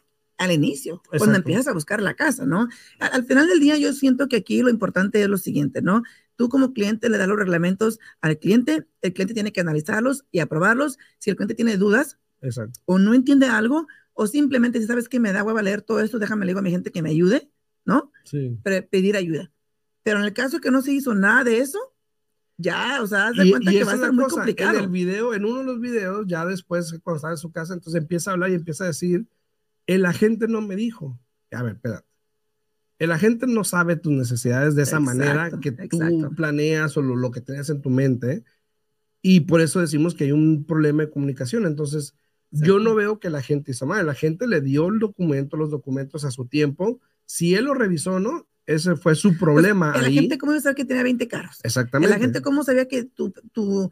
al 0.41 0.53
inicio, 0.53 1.03
cuando 1.19 1.37
empiezas 1.37 1.69
a 1.69 1.75
buscar 1.75 2.01
la 2.01 2.15
casa, 2.15 2.47
¿no? 2.47 2.67
Al, 2.99 3.25
final 3.25 3.47
del 3.47 3.61
día 3.61 3.77
yo 3.77 3.93
siento 3.93 4.27
que 4.27 4.37
aquí 4.37 4.63
lo 4.63 4.71
importante 4.71 5.21
es 5.21 5.29
lo 5.29 5.37
siguiente, 5.37 5.83
¿no? 5.83 6.03
Tú 6.41 6.49
como 6.49 6.73
cliente 6.73 7.11
le 7.11 7.19
das 7.19 7.29
los 7.29 7.37
reglamentos 7.37 7.99
al 8.23 8.39
cliente, 8.39 8.89
el 9.03 9.13
cliente 9.13 9.35
tiene 9.35 9.53
que 9.53 9.61
analizarlos 9.61 10.25
y 10.33 10.39
aprobarlos. 10.39 10.97
Si 11.19 11.29
el 11.29 11.37
cliente 11.37 11.55
tiene 11.55 11.77
dudas 11.77 12.19
o 12.87 12.99
no 12.99 13.13
entiende 13.13 13.45
algo, 13.45 13.87
o 14.15 14.27
simplemente 14.27 14.81
si 14.81 14.87
sabes 14.87 15.11
que 15.11 15.21
me 15.21 15.35
da 15.35 15.45
hueva 15.45 15.61
leer 15.61 15.83
todo 15.83 16.01
esto, 16.01 16.19
déjame 16.19 16.47
le 16.47 16.53
digo 16.53 16.61
a 16.61 16.63
mi 16.63 16.71
gente 16.71 16.93
que 16.93 17.03
me 17.03 17.11
ayude, 17.11 17.51
¿no? 17.85 18.11
Sí. 18.25 18.59
pedir 18.91 19.19
ayuda. 19.19 19.53
Pero 20.03 20.21
en 20.21 20.25
el 20.25 20.33
caso 20.33 20.63
que 20.63 20.71
no 20.71 20.81
se 20.81 20.93
hizo 20.93 21.15
nada 21.15 21.45
de 21.45 21.59
eso, 21.59 21.79
ya, 22.57 23.03
o 23.03 23.07
sea, 23.07 23.35
se 23.35 23.51
cuenta 23.51 23.71
que 23.71 23.85
va 23.85 23.93
a 23.93 23.99
ser 23.99 24.13
muy 24.15 24.25
complicado. 24.25 24.79
En 24.79 24.85
el 24.85 24.91
video, 24.91 25.35
en 25.35 25.45
uno 25.45 25.59
de 25.59 25.65
los 25.65 25.79
videos, 25.79 26.25
ya 26.27 26.47
después, 26.47 26.99
cuando 27.03 27.17
está 27.17 27.33
en 27.33 27.37
su 27.37 27.53
casa, 27.53 27.75
entonces 27.75 28.01
empieza 28.01 28.31
a 28.31 28.33
hablar 28.33 28.49
y 28.49 28.55
empieza 28.55 28.85
a 28.85 28.87
decir 28.87 29.27
el 29.87 30.07
agente 30.07 30.49
no 30.49 30.63
me 30.63 30.75
dijo. 30.75 31.21
A 31.51 31.63
ver, 31.63 31.75
espérate. 31.75 32.10
El 33.01 33.11
agente 33.11 33.49
no 33.49 33.65
sabe 33.65 33.97
tus 33.97 34.13
necesidades 34.13 34.77
de 34.77 34.83
esa 34.83 35.01
manera 35.01 35.51
que 35.61 35.73
tú 35.73 36.31
planeas 36.37 36.97
o 36.97 37.03
lo, 37.03 37.31
que 37.31 37.41
tenías 37.41 37.69
en 37.71 37.81
tu 37.81 37.91
mente. 37.91 38.45
Y 39.23 39.41
por 39.41 39.61
eso 39.61 39.81
decimos 39.81 40.15
que 40.15 40.25
hay 40.25 40.33
un 40.33 40.65
problema 40.65 41.03
de 41.03 41.11
comunicación. 41.11 41.67
Entonces, 41.67 42.15
yo 42.51 42.79
no 42.79 42.95
veo 42.95 43.19
que 43.19 43.31
la 43.31 43.43
gente 43.43 43.73
hizo 43.73 43.87
mal. 43.87 44.07
La 44.07 44.15
gente 44.15 44.47
le 44.47 44.61
dio 44.61 44.89
el 44.89 44.99
documento, 44.99 45.57
los 45.57 45.71
documentos 45.71 46.25
a 46.25 46.31
su 46.31 46.47
tiempo. 46.47 47.01
Si 47.25 47.55
él 47.55 47.65
lo 47.65 47.75
revisó 47.75 48.13
o 48.13 48.21
no, 48.21 48.47
ese 48.67 48.95
fue 48.97 49.15
su 49.15 49.31
pues, 49.31 49.41
problema. 49.41 49.97
la 49.97 50.11
gente, 50.11 50.39
¿cómo 50.39 50.53
iba 50.53 50.59
a 50.59 50.63
saber 50.63 50.77
que 50.77 50.85
tenía 50.85 51.03
20 51.03 51.27
carros? 51.27 51.59
Exactamente. 51.63 52.15
La 52.15 52.21
gente, 52.21 52.41
¿cómo 52.41 52.65
sabía 52.65 52.87
que 52.87 53.05
tu, 53.05 53.33
tu, 53.53 53.91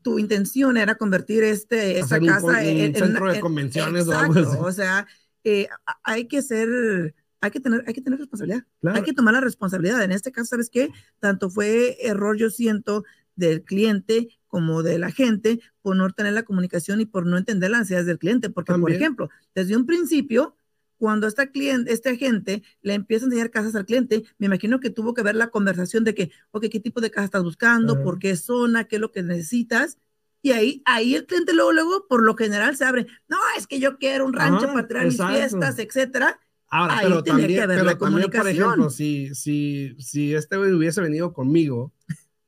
tu 0.00 0.18
intención 0.18 0.76
era 0.76 0.94
convertir 0.94 1.42
este, 1.42 1.98
esta 1.98 2.20
casa 2.20 2.62
en 2.64 2.90
un 2.90 2.94
centro 2.94 3.32
de 3.32 3.40
convenciones 3.40 4.06
o 4.06 4.12
algo 4.12 4.34
así? 4.34 4.56
O 4.60 4.70
sea, 4.70 5.06
eh, 5.44 5.66
hay 6.04 6.26
que 6.26 6.42
ser, 6.42 7.14
hay 7.44 7.50
que 7.50 7.60
tener, 7.60 7.84
hay 7.86 7.92
que 7.92 8.00
tener 8.00 8.18
responsabilidad. 8.18 8.64
Hay 8.86 9.02
que 9.02 9.12
tomar 9.12 9.34
la 9.34 9.40
responsabilidad. 9.40 10.02
En 10.02 10.12
este 10.12 10.32
caso, 10.32 10.46
¿sabes 10.46 10.70
qué? 10.70 10.90
Tanto 11.20 11.50
fue 11.50 11.98
error, 12.00 12.38
yo 12.38 12.48
siento, 12.48 13.04
del 13.36 13.62
cliente 13.62 14.28
como 14.46 14.82
de 14.82 14.98
la 14.98 15.10
gente 15.10 15.60
por 15.82 15.94
no 15.94 16.08
tener 16.10 16.32
la 16.32 16.44
comunicación 16.44 17.00
y 17.00 17.06
por 17.06 17.26
no 17.26 17.36
entender 17.36 17.70
las 17.70 17.80
ansiedades 17.80 18.06
del 18.06 18.18
cliente. 18.18 18.48
Porque, 18.48 18.72
por 18.74 18.90
ejemplo, 18.90 19.28
desde 19.54 19.76
un 19.76 19.84
principio, 19.84 20.56
cuando 20.96 21.26
esta 21.26 21.48
cliente, 21.48 21.92
este 21.92 22.10
agente 22.10 22.62
le 22.80 22.94
empieza 22.94 23.26
a 23.26 23.26
enseñar 23.26 23.50
casas 23.50 23.74
al 23.74 23.84
cliente, 23.84 24.24
me 24.38 24.46
imagino 24.46 24.80
que 24.80 24.88
tuvo 24.88 25.12
que 25.12 25.22
ver 25.22 25.34
la 25.34 25.48
conversación 25.48 26.02
de 26.04 26.14
que, 26.14 26.30
ok, 26.52 26.66
¿qué 26.70 26.80
tipo 26.80 27.02
de 27.02 27.10
casa 27.10 27.26
estás 27.26 27.42
buscando? 27.42 28.02
¿Por 28.02 28.18
qué 28.18 28.36
zona? 28.36 28.84
¿Qué 28.84 28.96
es 28.96 29.02
lo 29.02 29.12
que 29.12 29.22
necesitas? 29.22 29.98
Y 30.40 30.52
ahí, 30.52 30.82
ahí 30.86 31.14
el 31.14 31.26
cliente 31.26 31.52
luego, 31.52 31.72
luego, 31.72 32.06
por 32.08 32.22
lo 32.22 32.36
general 32.36 32.74
se 32.76 32.84
abre. 32.86 33.06
No, 33.28 33.36
es 33.58 33.66
que 33.66 33.80
yo 33.80 33.98
quiero 33.98 34.24
un 34.24 34.32
rancho 34.32 34.66
para 34.66 34.88
traer 34.88 35.06
mis 35.06 35.22
fiestas, 35.22 35.78
etcétera. 35.78 36.38
Ahora, 36.76 36.98
ahí 36.98 37.06
pero 37.06 37.22
también, 37.22 37.48
que 37.50 37.60
haber 37.60 37.76
pero 37.76 37.86
la 37.86 37.96
también, 37.96 38.30
por 38.30 38.48
ejemplo, 38.48 38.90
si, 38.90 39.32
si, 39.32 39.94
si 40.00 40.34
este 40.34 40.58
hubiese 40.58 41.00
venido 41.00 41.32
conmigo, 41.32 41.92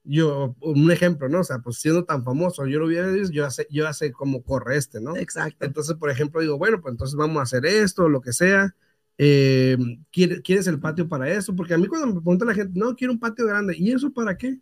yo, 0.02 0.56
un 0.60 0.90
ejemplo, 0.90 1.28
¿no? 1.28 1.40
O 1.40 1.44
sea, 1.44 1.60
pues 1.60 1.76
siendo 1.76 2.04
tan 2.04 2.24
famoso, 2.24 2.66
yo 2.66 2.80
lo 2.80 2.86
hubiera 2.86 3.08
dicho, 3.08 3.30
yo 3.30 3.48
sé, 3.52 3.68
yo 3.70 3.92
sé 3.92 4.10
cómo 4.10 4.42
corre 4.42 4.78
este, 4.78 5.00
¿no? 5.00 5.16
Exacto. 5.16 5.64
Entonces, 5.64 5.94
por 5.94 6.10
ejemplo, 6.10 6.40
digo, 6.40 6.58
bueno, 6.58 6.80
pues 6.80 6.90
entonces 6.90 7.14
vamos 7.14 7.38
a 7.38 7.42
hacer 7.42 7.66
esto, 7.66 8.08
lo 8.08 8.20
que 8.20 8.32
sea. 8.32 8.74
Eh, 9.16 9.78
¿Quieres 10.10 10.66
el 10.66 10.80
patio 10.80 11.08
para 11.08 11.30
eso? 11.30 11.54
Porque 11.54 11.74
a 11.74 11.78
mí 11.78 11.86
cuando 11.86 12.08
me 12.08 12.14
pregunta 12.14 12.44
la 12.44 12.54
gente, 12.54 12.76
no, 12.76 12.96
quiero 12.96 13.12
un 13.12 13.20
patio 13.20 13.46
grande, 13.46 13.76
¿y 13.78 13.92
eso 13.92 14.12
para 14.12 14.36
qué? 14.36 14.58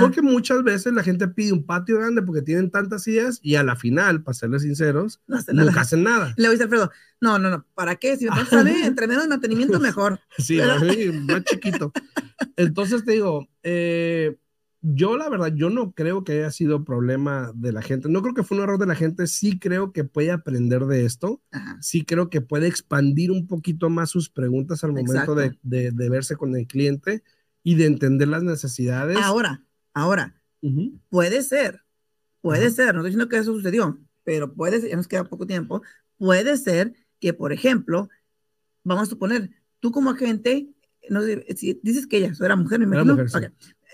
Porque 0.00 0.22
muchas 0.22 0.64
veces 0.64 0.92
la 0.92 1.04
gente 1.04 1.28
pide 1.28 1.52
un 1.52 1.64
patio 1.64 1.98
grande 1.98 2.22
porque 2.22 2.42
tienen 2.42 2.70
tantas 2.70 3.06
ideas 3.06 3.38
y 3.42 3.54
a 3.54 3.62
la 3.62 3.76
final, 3.76 4.22
para 4.22 4.34
serles 4.34 4.62
sinceros, 4.62 5.20
no 5.28 5.36
hacen 5.36 5.56
nunca 5.56 5.70
nada. 5.70 5.80
hacen 5.82 6.02
nada. 6.02 6.34
Le 6.36 6.44
voy 6.44 6.46
a 6.46 6.50
decir 6.50 6.64
Alfredo, 6.64 6.90
no, 7.20 7.38
no, 7.38 7.48
no, 7.48 7.64
¿para 7.74 7.94
qué? 7.96 8.16
Si 8.16 8.28
me 8.28 8.44
sale 8.44 8.72
entre 8.86 9.06
menos 9.06 9.28
mantenimiento, 9.28 9.78
mejor. 9.78 10.20
sí, 10.38 10.58
más 11.28 11.44
chiquito. 11.44 11.92
Entonces 12.56 13.04
te 13.04 13.12
digo, 13.12 13.48
eh, 13.62 14.36
yo 14.80 15.16
la 15.16 15.28
verdad, 15.28 15.52
yo 15.54 15.70
no 15.70 15.92
creo 15.92 16.24
que 16.24 16.32
haya 16.32 16.50
sido 16.50 16.84
problema 16.84 17.52
de 17.54 17.72
la 17.72 17.82
gente. 17.82 18.08
No 18.08 18.20
creo 18.22 18.34
que 18.34 18.42
fue 18.42 18.56
un 18.56 18.64
error 18.64 18.78
de 18.78 18.86
la 18.86 18.96
gente. 18.96 19.28
Sí 19.28 19.60
creo 19.60 19.92
que 19.92 20.02
puede 20.02 20.32
aprender 20.32 20.86
de 20.86 21.04
esto. 21.04 21.40
Sí 21.80 22.04
creo 22.04 22.30
que 22.30 22.40
puede 22.40 22.66
expandir 22.66 23.30
un 23.30 23.46
poquito 23.46 23.90
más 23.90 24.10
sus 24.10 24.28
preguntas 24.28 24.82
al 24.82 24.92
momento 24.92 25.36
de, 25.36 25.56
de, 25.62 25.92
de 25.92 26.10
verse 26.10 26.36
con 26.36 26.56
el 26.56 26.66
cliente 26.66 27.22
y 27.62 27.74
de 27.74 27.86
entender 27.86 28.28
las 28.28 28.42
necesidades. 28.42 29.18
Ahora, 29.18 29.62
Ahora, 29.98 30.32
puede 31.08 31.42
ser, 31.42 31.82
puede 32.40 32.70
ser, 32.70 32.94
no 32.94 33.00
estoy 33.00 33.10
diciendo 33.10 33.28
que 33.28 33.38
eso 33.38 33.52
sucedió, 33.52 33.98
pero 34.22 34.54
puede 34.54 34.80
ser, 34.80 34.90
ya 34.90 34.96
nos 34.96 35.08
queda 35.08 35.24
poco 35.24 35.44
tiempo, 35.44 35.82
puede 36.16 36.56
ser 36.56 36.94
que, 37.18 37.32
por 37.32 37.52
ejemplo, 37.52 38.08
vamos 38.84 39.08
a 39.08 39.10
suponer, 39.10 39.50
tú 39.80 39.90
como 39.90 40.10
agente, 40.10 40.68
no 41.10 41.20
si 41.22 41.80
dices 41.82 42.06
que 42.06 42.18
ella 42.18 42.32
era 42.40 42.54
mujer, 42.54 42.78
me 42.78 42.84
imagino, 42.84 43.16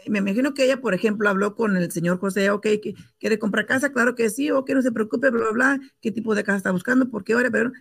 me 0.06 0.18
imagino 0.18 0.52
que 0.52 0.66
ella, 0.66 0.78
por 0.82 0.92
ejemplo, 0.92 1.26
habló 1.28 1.54
con 1.54 1.74
el 1.78 1.90
señor 1.90 2.18
José, 2.18 2.50
ok, 2.50 2.66
que 2.82 2.94
quiere 3.18 3.38
comprar 3.38 3.64
casa, 3.64 3.90
claro 3.90 4.14
que 4.14 4.28
sí, 4.28 4.50
ok, 4.50 4.70
no 4.70 4.82
se 4.82 4.92
preocupe, 4.92 5.30
bla, 5.30 5.40
bla, 5.40 5.52
bla, 5.52 5.80
qué 6.02 6.12
tipo 6.12 6.34
de 6.34 6.44
casa 6.44 6.58
está 6.58 6.70
buscando, 6.70 7.08
por 7.08 7.24
qué 7.24 7.32
ahora, 7.32 7.50
pero 7.50 7.72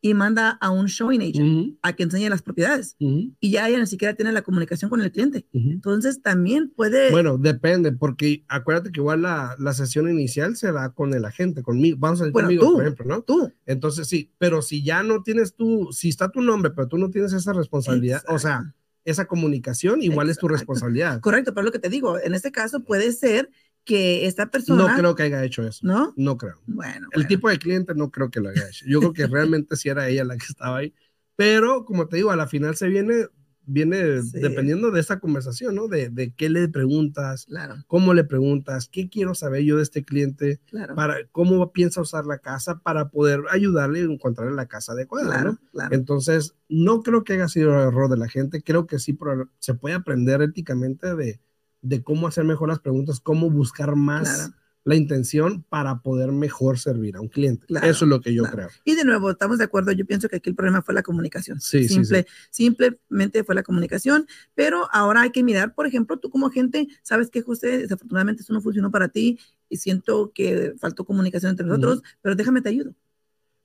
y 0.00 0.14
manda 0.14 0.50
a 0.60 0.70
un 0.70 0.86
showing 0.86 1.22
agent 1.22 1.78
a 1.82 1.92
que 1.92 2.04
enseñe 2.04 2.28
las 2.28 2.42
propiedades. 2.42 2.96
Y 2.98 3.50
ya 3.50 3.68
ella 3.68 3.78
ni 3.78 3.86
siquiera 3.86 4.14
tiene 4.14 4.32
la 4.32 4.42
comunicación 4.42 4.90
con 4.90 5.00
el 5.00 5.10
cliente. 5.10 5.46
Entonces 5.52 6.22
también 6.22 6.70
puede... 6.70 7.10
Bueno, 7.10 7.38
depende, 7.38 7.92
porque 7.92 8.44
acuérdate 8.48 8.92
que 8.92 9.00
igual 9.00 9.22
la, 9.22 9.56
la, 9.58 9.72
sesión 9.72 10.08
inicial 10.08 10.56
se 10.56 10.72
da 10.72 10.90
con 10.90 11.14
el 11.14 11.24
agente, 11.24 11.62
conmigo. 11.62 11.96
Vamos 12.00 12.20
a 12.20 12.24
decir 12.24 12.34
conmigo, 12.34 12.72
por 12.74 12.82
ejemplo, 12.82 13.04
¿no? 13.06 13.22
Tú. 13.22 13.52
Entonces 13.66 14.08
sí, 14.08 14.32
pero 14.38 14.62
si 14.62 14.82
ya 14.84 15.02
no 15.02 15.22
tienes 15.22 15.54
tú, 15.54 15.88
si 15.92 16.08
está 16.08 16.30
tu 16.30 16.40
nombre, 16.40 16.70
pero 16.70 16.88
tú 16.88 16.98
no 16.98 17.10
tienes 17.10 17.32
esa 17.32 17.52
responsabilidad, 17.52 18.22
o 18.28 18.38
sea, 18.38 18.74
esa 19.04 19.26
comunicación 19.26 20.02
igual 20.02 20.28
es 20.28 20.38
tu 20.38 20.48
responsabilidad. 20.48 21.20
Correcto, 21.20 21.54
pero 21.54 21.64
lo 21.64 21.72
que 21.72 21.78
te 21.78 21.88
digo, 21.88 22.18
en 22.18 22.34
este 22.34 22.52
caso 22.52 22.84
puede 22.84 23.12
ser 23.12 23.50
que 23.88 24.26
esta 24.26 24.50
persona... 24.50 24.86
No 24.86 24.94
creo 24.94 25.14
que 25.14 25.22
haya 25.22 25.42
hecho 25.42 25.66
eso. 25.66 25.80
¿No? 25.82 26.12
No 26.14 26.36
creo. 26.36 26.60
Bueno. 26.66 27.08
El 27.12 27.26
tipo 27.26 27.48
de 27.48 27.58
cliente 27.58 27.94
no 27.94 28.10
creo 28.10 28.30
que 28.30 28.38
lo 28.38 28.50
haya 28.50 28.68
hecho. 28.68 28.84
Yo 28.86 29.00
creo 29.00 29.12
que 29.14 29.26
realmente 29.26 29.76
sí 29.76 29.88
era 29.88 30.10
ella 30.10 30.24
la 30.24 30.36
que 30.36 30.44
estaba 30.44 30.76
ahí. 30.76 30.94
Pero, 31.36 31.86
como 31.86 32.06
te 32.06 32.16
digo, 32.16 32.30
a 32.30 32.36
la 32.36 32.46
final 32.46 32.76
se 32.76 32.88
viene, 32.88 33.28
viene 33.64 33.96
dependiendo 34.34 34.90
de 34.90 35.00
esta 35.00 35.20
conversación, 35.20 35.74
¿no? 35.74 35.88
De, 35.88 36.10
de, 36.10 36.34
qué 36.34 36.50
le 36.50 36.68
preguntas, 36.68 37.46
claro. 37.46 37.76
cómo 37.86 38.12
le 38.12 38.24
preguntas, 38.24 38.90
qué 38.92 39.08
quiero 39.08 39.34
saber 39.34 39.62
yo 39.62 39.78
de 39.78 39.84
este 39.84 40.04
cliente, 40.04 40.60
claro. 40.66 40.94
para 40.94 41.26
cómo 41.32 41.72
piensa 41.72 42.02
usar 42.02 42.26
la 42.26 42.40
casa 42.40 42.80
para 42.80 43.08
poder 43.08 43.40
ayudarle 43.50 44.00
a 44.00 44.02
encontrar 44.02 44.52
la 44.52 44.66
casa 44.66 44.92
adecuada, 44.92 45.28
claro, 45.28 45.52
¿no? 45.52 45.58
Claro. 45.72 45.94
Entonces, 45.94 46.56
no 46.68 47.02
creo 47.02 47.24
que 47.24 47.32
haya 47.32 47.48
sido 47.48 47.72
el 47.72 47.88
error 47.88 48.10
de 48.10 48.18
la 48.18 48.28
gente. 48.28 48.62
Creo 48.62 48.86
que 48.86 48.98
sí 48.98 49.16
se 49.60 49.72
puede 49.72 49.94
aprender 49.94 50.42
éticamente 50.42 51.14
de 51.14 51.40
de 51.82 52.02
cómo 52.02 52.26
hacer 52.26 52.44
mejor 52.44 52.68
las 52.68 52.80
preguntas, 52.80 53.20
cómo 53.20 53.50
buscar 53.50 53.96
más 53.96 54.50
la 54.88 54.94
intención 54.94 55.62
para 55.68 56.00
poder 56.00 56.32
mejor 56.32 56.78
servir 56.78 57.16
a 57.16 57.20
un 57.20 57.28
cliente. 57.28 57.66
Eso 57.82 58.04
es 58.06 58.08
lo 58.08 58.22
que 58.22 58.32
yo 58.32 58.44
creo. 58.44 58.68
Y 58.84 58.94
de 58.94 59.04
nuevo, 59.04 59.30
estamos 59.30 59.58
de 59.58 59.64
acuerdo, 59.64 59.92
yo 59.92 60.06
pienso 60.06 60.30
que 60.30 60.36
aquí 60.36 60.48
el 60.48 60.56
problema 60.56 60.80
fue 60.80 60.94
la 60.94 61.02
comunicación. 61.02 61.60
Sí, 61.60 61.86
Simple, 61.86 62.26
sí, 62.50 62.64
Simplemente 62.64 63.44
fue 63.44 63.54
la 63.54 63.62
comunicación, 63.62 64.26
pero 64.54 64.88
ahora 64.90 65.22
hay 65.22 65.30
que 65.30 65.42
mirar, 65.42 65.74
por 65.74 65.86
ejemplo, 65.86 66.18
tú 66.18 66.30
como 66.30 66.46
agente, 66.46 66.88
sabes 67.02 67.28
que 67.28 67.42
José, 67.42 67.78
desafortunadamente 67.78 68.42
eso 68.42 68.54
no 68.54 68.62
funcionó 68.62 68.90
para 68.90 69.08
ti 69.08 69.38
y 69.68 69.76
siento 69.76 70.32
que 70.34 70.74
faltó 70.78 71.04
comunicación 71.04 71.50
entre 71.50 71.66
nosotros, 71.66 72.02
pero 72.22 72.34
déjame 72.34 72.62
te 72.62 72.70
ayudo. 72.70 72.94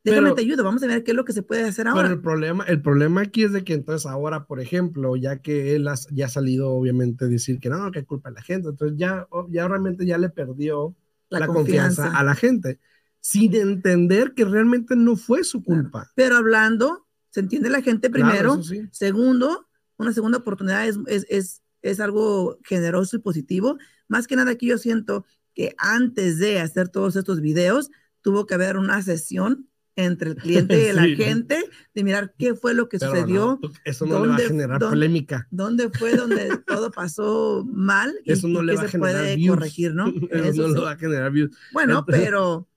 Déjame 0.04 0.34
te 0.34 0.42
ayudo, 0.42 0.64
vamos 0.64 0.84
a 0.84 0.88
ver 0.88 1.04
qué 1.04 1.12
es 1.12 1.18
lo 1.18 1.24
que 1.24 1.32
se 1.32 1.44
puede 1.44 1.64
hacer 1.64 1.88
ahora. 1.88 2.04
Pero 2.04 2.16
el 2.16 2.22
problema, 2.22 2.64
el 2.66 2.82
problema 2.82 3.22
aquí 3.22 3.44
es 3.44 3.54
de 3.54 3.64
que 3.64 3.74
entonces 3.74 4.06
ahora, 4.06 4.46
por 4.46 4.60
ejemplo, 4.60 5.16
ya 5.16 5.38
que 5.38 5.76
él 5.76 5.88
ya 6.12 6.26
ha 6.26 6.30
salido 6.30 6.72
obviamente 6.72 7.26
a 7.26 7.28
decir 7.30 7.60
que 7.60 7.70
no, 7.70 7.90
que 7.92 8.04
culpa 8.04 8.30
de 8.30 8.36
la 8.36 8.42
gente, 8.42 8.70
entonces 8.70 8.98
ya, 8.98 9.28
ya 9.50 9.68
realmente 9.68 10.06
ya 10.06 10.18
le 10.18 10.30
perdió 10.30 10.94
la, 11.30 11.48
confianza. 11.48 12.12
a 12.12 12.24
la 12.24 12.36
gente, 12.36 12.80
sin 13.22 13.56
entender 13.56 14.34
que 14.34 14.44
realmente 14.44 14.96
no 14.98 15.16
fue 15.16 15.46
su 15.46 15.64
culpa. 15.64 16.12
Pero 16.16 16.36
hablando, 16.36 17.08
se 17.30 17.40
entiende 17.40 17.70
la 17.70 17.82
gente 17.82 18.10
primero. 18.10 18.62
Segundo, 18.92 19.68
una 19.98 20.12
segunda 20.12 20.40
oportunidad 20.40 20.86
es, 20.86 21.00
es, 21.08 21.26
es, 21.30 21.62
es 21.82 22.00
algo 22.02 22.60
generoso 22.66 23.16
y 23.16 23.20
positivo. 23.20 23.78
Más 24.10 24.28
que 24.28 24.36
nada 24.36 24.52
aquí 24.52 24.68
yo 24.68 24.78
siento 24.78 25.26
que 25.54 25.74
antes 25.78 26.40
de 26.40 26.60
hacer 26.60 26.90
todos 26.90 27.16
estos 27.16 27.40
videos, 27.40 27.90
tuvo 28.22 28.46
que 28.46 28.56
haber 28.56 28.78
una 28.78 29.02
sesión 29.02 29.70
entre 29.96 30.32
el 30.32 30.36
cliente 30.36 30.90
y 30.90 30.92
la 30.94 31.04
gente 31.04 31.64
de 31.94 32.04
mirar 32.04 32.34
qué 32.38 32.56
fue 32.56 32.74
lo 32.74 32.90
que 32.90 33.00
sucedió. 33.00 33.60
eso 33.86 34.06
no 34.06 34.26
le 34.26 34.30
va 34.30 34.36
a 34.36 34.40
generar 34.40 34.80
polémica. 34.80 35.48
¿Dónde 35.52 35.90
fue 35.90 36.16
donde 36.16 36.58
todo 36.68 36.92
pasó 36.92 37.66
mal? 37.72 38.14
Eso 38.26 38.48
no 38.48 38.62
le 38.62 38.76
va 38.76 38.84
a 38.84 38.88
generar 38.88 39.36
views. 39.36 39.58
corregir, 39.58 39.94
¿no? 39.94 40.08
Eso, 40.32 40.68
no 40.68 40.76
le 40.76 40.82
va 40.82 40.92
a 40.92 40.98
generar 40.98 41.32
views. 41.32 41.56
Bueno, 41.72 42.06
pero 42.06 42.68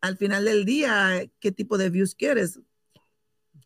al 0.00 0.16
final 0.16 0.44
del 0.44 0.64
día, 0.64 1.30
¿qué 1.40 1.52
tipo 1.52 1.78
de 1.78 1.90
views 1.90 2.14
quieres? 2.14 2.60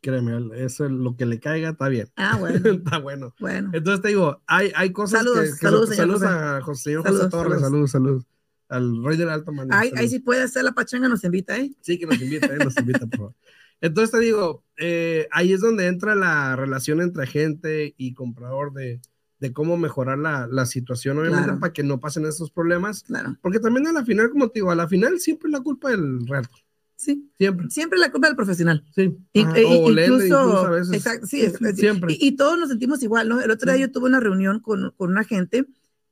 Créeme, 0.00 0.37
eso 0.62 0.85
es 0.85 0.90
lo 0.90 1.16
que 1.16 1.24
le 1.24 1.40
caiga, 1.40 1.70
está 1.70 1.88
bien. 1.88 2.11
Ah, 2.16 2.37
bueno. 2.38 2.57
está 2.70 2.98
bueno. 2.98 3.35
Bueno. 3.40 3.70
Entonces 3.72 4.02
te 4.02 4.09
digo, 4.09 4.42
hay, 4.46 4.70
hay 4.76 4.92
cosas 4.92 5.20
saludos, 5.20 5.40
que, 5.40 5.57
saludos, 5.57 5.96
saludos 5.96 6.22
a 6.24 6.61
José, 6.61 6.83
señor 6.83 7.09
José 7.09 7.28
Torres, 7.30 7.61
saludos, 7.62 7.90
saludos 7.90 8.24
al 8.68 9.05
rey 9.05 9.16
del 9.16 9.31
alto 9.31 9.53
mando. 9.53 9.74
Ahí, 9.74 9.90
ahí 9.96 10.09
sí 10.09 10.18
puede 10.18 10.42
hacer 10.42 10.64
la 10.64 10.72
pachanga, 10.72 11.09
nos 11.09 11.24
invita, 11.24 11.59
¿eh? 11.59 11.72
Sí, 11.81 11.98
que 11.98 12.07
nos 12.07 12.20
invita, 12.20 12.46
¿eh? 12.46 12.59
Nos 12.59 12.77
invita, 12.77 13.07
por 13.07 13.18
favor. 13.18 13.35
Entonces 13.81 14.12
te 14.12 14.20
digo, 14.20 14.64
eh, 14.79 15.29
ahí 15.31 15.53
es 15.53 15.61
donde 15.61 15.87
entra 15.87 16.14
la 16.14 16.57
relación 16.57 17.00
entre 17.00 17.27
gente 17.27 17.94
y 17.98 18.14
comprador 18.14 18.72
de, 18.72 19.00
de 19.40 19.53
cómo 19.53 19.77
mejorar 19.77 20.18
la, 20.18 20.46
la 20.50 20.64
situación, 20.64 21.18
obviamente, 21.18 21.53
para 21.55 21.72
que 21.72 21.83
no 21.83 22.00
pasen 22.00 22.24
estos 22.24 22.50
problemas. 22.50 23.03
Claro. 23.03 23.37
Porque 23.42 23.61
también 23.61 23.87
a 23.87 23.92
la 23.92 24.05
final, 24.05 24.31
como 24.31 24.48
te 24.48 24.61
digo, 24.61 24.70
a 24.70 24.74
la 24.74 24.88
final 24.88 25.20
siempre 25.20 25.48
es 25.48 25.53
la 25.53 25.61
culpa 25.61 25.90
del 25.90 26.27
realtor. 26.27 26.61
Sí. 26.96 27.31
Siempre. 27.37 27.68
Siempre 27.68 27.98
la 27.98 28.11
culpa 28.11 28.29
del 28.29 28.37
profesional. 28.37 28.85
Sí. 28.94 29.14
E 29.35 29.44
o 29.66 29.90
incluso, 29.90 30.38
a 30.38 30.70
veces. 30.70 30.94
Exacto, 30.94 31.27
sí, 31.27 31.44
siempre. 31.74 32.16
Y, 32.18 32.37
todos 32.37 32.59
nos 32.59 32.70
sentimos 32.70 33.03
igual, 33.03 33.29
¿no? 33.29 33.40
El 33.40 33.50
otro 33.50 33.70
día 33.70 33.87
yo 33.87 33.92
tuve 33.92 34.07
una 34.07 34.20
reunión 34.20 34.61
con, 34.61 34.92
con 34.96 35.11
una 35.11 35.24
gente 35.24 35.66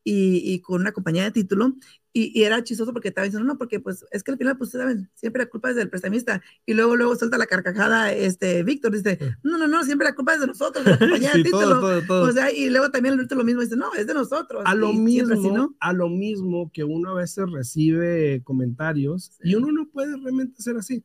y, 0.04 0.42
y, 0.44 0.60
con 0.60 0.80
una 0.82 0.92
compañía 0.92 1.22
de 1.22 1.30
título 1.30 1.74
y, 2.12 2.42
era 2.42 2.62
chistoso 2.62 2.92
porque 2.92 3.08
estaba 3.08 3.24
diciendo, 3.24 3.46
no, 3.46 3.58
porque 3.58 3.80
pues 3.80 4.04
es 4.10 4.22
que 4.22 4.32
al 4.32 4.38
final, 4.38 4.58
pues 4.58 4.70
saben, 4.70 5.10
siempre 5.14 5.44
la 5.44 5.48
culpa 5.48 5.70
es 5.70 5.76
del 5.76 5.88
prestamista. 5.88 6.42
Y 6.66 6.74
luego, 6.74 6.96
luego 6.96 7.16
suelta 7.16 7.38
la 7.38 7.46
carcajada, 7.46 8.12
este, 8.12 8.62
Víctor, 8.62 8.92
dice, 8.92 9.18
no, 9.42 9.56
no, 9.56 9.66
no, 9.66 9.82
siempre 9.84 10.06
la 10.06 10.14
culpa 10.14 10.34
es 10.34 10.40
de 10.40 10.46
nosotros, 10.46 10.84
la 10.86 10.98
compañía 10.98 11.32
de 11.32 11.42
título. 11.42 11.80
Todo, 11.80 12.02
todo, 12.02 12.28
O 12.28 12.32
sea, 12.32 12.52
y 12.52 12.68
luego 12.68 12.90
también 12.90 13.18
el 13.18 13.26
lo 13.32 13.44
mismo 13.44 13.62
dice, 13.62 13.76
no, 13.76 13.94
es 13.94 14.06
de 14.06 14.14
nosotros. 14.14 14.62
A 14.66 14.74
lo 14.74 14.92
mismo, 14.92 15.74
a 15.80 15.92
lo 15.92 16.08
mismo 16.08 16.70
que 16.72 16.84
uno 16.84 17.10
a 17.10 17.14
veces 17.14 17.50
recibe 17.50 18.42
comentarios 18.44 19.32
y 19.42 19.54
uno 19.54 19.72
no 19.72 19.88
puede 19.88 20.14
realmente 20.16 20.60
ser 20.60 20.76
así. 20.76 21.04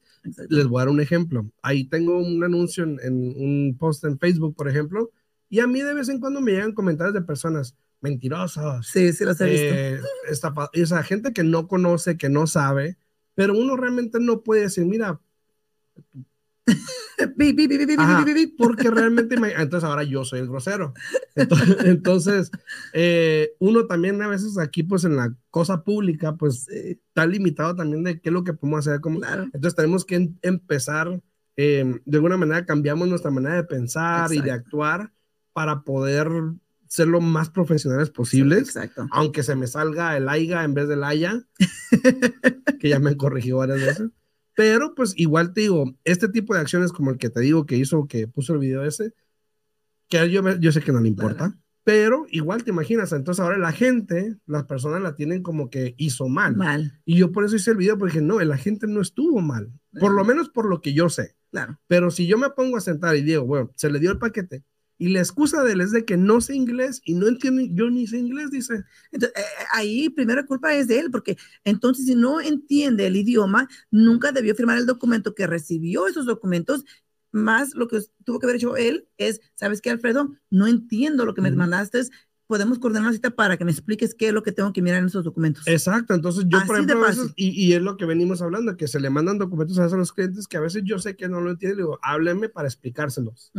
Les 0.50 0.67
voy 0.67 0.80
a 0.80 0.86
dar 0.86 0.89
un 0.89 1.00
ejemplo. 1.00 1.50
Ahí 1.62 1.86
tengo 1.86 2.17
un 2.17 2.43
anuncio 2.43 2.84
en, 2.84 3.00
en 3.02 3.13
un 3.13 3.78
post 3.80 4.04
en 4.04 4.20
Facebook, 4.20 4.56
por 4.56 4.67
ejemplo, 4.67 5.12
y 5.50 5.60
a 5.60 5.67
mí 5.67 5.82
de 5.82 5.93
vez 5.93 6.10
en 6.10 6.20
cuando 6.20 6.41
me 6.41 6.52
llegan 6.52 6.74
comentarios 6.74 7.13
de 7.13 7.22
personas 7.22 7.78
mentirosos. 8.02 8.88
Sí, 8.88 9.14
sí 9.14 9.26
los 9.26 9.40
he 9.42 9.46
visto. 9.46 9.76
Eh, 9.76 10.00
esa 10.74 11.04
gente 11.04 11.34
que 11.34 11.44
no 11.44 11.68
conoce, 11.68 12.18
que 12.18 12.30
no 12.30 12.48
sabe, 12.48 12.98
pero 13.36 13.54
uno 13.54 13.76
realmente 13.76 14.20
no 14.20 14.42
puede 14.42 14.62
decir, 14.62 14.86
mira, 14.86 15.20
porque 18.58 18.90
realmente, 18.90 19.36
entonces 19.58 19.84
ahora 19.84 20.04
yo 20.04 20.26
soy 20.26 20.40
el 20.40 20.48
grosero. 20.48 20.94
Entonces, 21.86 22.52
eh, 22.94 23.52
uno 23.60 23.86
también 23.86 24.22
a 24.22 24.28
veces 24.28 24.58
aquí, 24.58 24.84
pues 24.84 25.04
en 25.04 25.16
la 25.16 25.34
cosa 25.50 25.84
pública, 25.84 26.36
pues 26.36 26.68
está 26.70 27.26
limitado 27.26 27.76
también 27.76 28.04
de 28.04 28.20
qué 28.20 28.30
es 28.30 28.34
lo 28.34 28.44
que 28.44 28.54
podemos 28.54 28.88
hacer. 28.88 29.02
Como, 29.02 29.22
Entonces 29.24 29.76
tenemos 29.76 30.06
que 30.06 30.32
empezar, 30.42 31.22
eh, 31.56 32.00
de 32.06 32.18
alguna 32.18 32.38
manera 32.38 32.66
cambiamos 32.66 33.08
nuestra 33.08 33.32
manera 33.32 33.56
de 33.56 33.64
pensar 33.64 34.32
y 34.34 34.42
de 34.42 34.52
actuar 34.52 35.12
para 35.54 35.82
poder 35.82 36.30
ser 36.89 37.08
lo 37.08 37.21
más 37.21 37.50
profesionales 37.50 38.10
posibles. 38.10 38.60
Exacto. 38.60 39.08
Aunque 39.12 39.43
se 39.43 39.56
me 39.56 39.67
salga 39.67 40.15
el 40.17 40.30
AIGA 40.30 40.63
en 40.63 40.73
vez 40.73 40.88
del 40.88 41.04
AYA, 41.04 41.45
que 42.80 42.89
ya 42.89 43.00
me 43.00 43.10
han 43.10 43.17
corregido 43.17 43.58
varias 43.58 43.80
veces. 43.80 44.10
Pero 44.56 44.95
pues 44.95 45.13
igual 45.17 45.54
te 45.54 45.62
digo, 45.62 45.95
este 46.04 46.30
tipo 46.30 46.56
de 46.56 46.62
acciones 46.62 46.91
como 46.91 47.12
el 47.12 47.17
que 47.17 47.30
te 47.30 47.41
digo 47.41 47.65
que 47.65 47.78
hizo, 47.78 48.08
que 48.08 48.28
puso 48.28 48.54
el 48.54 48.60
video 48.60 48.84
ese, 48.84 49.13
que 50.10 50.30
yo, 50.32 50.41
yo 50.58 50.71
sé 50.71 50.82
que 50.82 50.91
no 50.91 51.00
le 51.00 51.10
importa, 51.10 51.56
pero 51.84 52.26
igual 52.32 52.63
te 52.63 52.71
imaginas, 52.71 53.13
entonces 53.13 53.39
ahora 53.39 53.58
la 53.58 53.71
gente, 53.71 54.36
las 54.45 54.65
personas 54.65 55.02
la 55.02 55.15
tienen 55.15 55.43
como 55.43 55.69
que 55.69 55.93
hizo 55.97 56.28
mal. 56.28 56.58
Mal. 56.58 57.00
Y 57.06 57.17
yo 57.17 57.32
por 57.32 57.45
eso 57.45 57.56
hice 57.56 57.71
el 57.71 57.78
video, 57.78 57.97
porque 57.97 58.19
no, 58.19 58.39
la 58.39 58.58
gente 58.58 58.88
no 58.88 59.00
estuvo 59.00 59.39
mal, 59.41 59.71
por 60.00 60.12
lo 60.12 60.26
menos 60.26 60.50
por 60.50 60.67
lo 60.67 60.82
que 60.82 60.93
yo 60.93 61.08
sé. 61.08 61.36
Claro. 61.52 61.80
Pero 61.88 62.12
si 62.12 62.28
yo 62.28 62.38
me 62.38 62.50
pongo 62.50 62.78
a 62.78 62.82
sentar 62.82 63.15
y 63.15 63.21
digo, 63.21 63.45
bueno, 63.45 63.71
se 63.76 63.89
le 63.89 64.00
dio 64.00 64.12
el 64.12 64.17
paquete, 64.17 64.65
y 64.98 65.10
la 65.10 65.20
excusa 65.20 65.64
de 65.64 65.74
él 65.74 65.82
es 65.82 65.92
de 65.92 66.06
que 66.06 66.18
no 66.18 66.42
sé 66.42 66.56
inglés 66.56 67.02
y 67.06 67.14
no 67.14 67.28
entiendo, 67.28 67.62
yo 67.72 67.90
ni 67.90 68.08
sé 68.08 68.18
inglés, 68.18 68.50
dice. 68.52 68.84
Entonces, 69.12 69.38
eh, 69.38 69.42
eh, 69.42 69.66
ahí 69.74 70.10
primera 70.10 70.46
culpa 70.46 70.74
es 70.74 70.88
de 70.88 71.00
él, 71.00 71.12
porque 71.12 71.38
entonces 71.64 72.06
si 72.06 72.16
no 72.16 72.42
entiende 72.42 73.08
el 73.08 73.16
idioma, 73.16 73.68
nunca 73.92 74.32
debió 74.32 74.56
firmar 74.56 74.78
el 74.78 74.86
documento 74.86 75.36
que 75.36 75.48
recibió 75.48 76.08
esos 76.08 76.26
documentos. 76.26 76.86
Más 77.32 77.76
lo 77.76 77.88
que 77.88 78.00
tuvo 78.24 78.40
que 78.40 78.46
haber 78.46 78.56
hecho 78.56 78.78
él 78.78 79.08
es, 79.18 79.42
¿sabes 79.54 79.82
qué, 79.82 79.90
Alfredo? 79.90 80.34
No 80.50 80.66
entiendo 80.66 81.26
lo 81.26 81.34
que 81.34 81.42
me 81.42 81.52
mandaste, 81.52 82.02
podemos 82.48 82.80
coordinar 82.80 83.04
una 83.04 83.14
cita 83.14 83.32
para 83.32 83.58
que 83.58 83.66
me 83.66 83.72
expliques 83.72 84.16
qué 84.16 84.30
es 84.30 84.34
lo 84.34 84.42
que 84.42 84.54
tengo 84.54 84.72
que 84.72 84.82
mirar 84.82 85.02
en 85.02 85.08
esos 85.08 85.26
documentos. 85.26 85.68
Exacto, 85.68 86.14
entonces 86.14 86.46
yo, 86.48 86.60
por 86.66 86.78
ejemplo, 86.78 87.06
y, 87.36 87.50
y, 87.50 87.74
es 87.74 87.82
lo 87.82 87.98
que 87.98 88.06
venimos 88.06 88.42
hablando, 88.42 88.78
que 88.78 88.88
se 88.88 89.02
le 89.02 89.10
mandan 89.10 89.38
documentos 89.38 89.78
a 89.78 89.88
los 89.98 90.14
clientes 90.14 90.48
que 90.48 90.58
a 90.58 90.62
veces 90.62 90.84
yo 90.86 90.98
sé 90.98 91.18
que 91.18 91.28
no 91.28 91.42
lo 91.42 91.52
entienden, 91.52 91.80
digo, 91.80 92.00
háblenme 92.02 92.48
para 92.48 92.68
explicárselos 92.68 93.52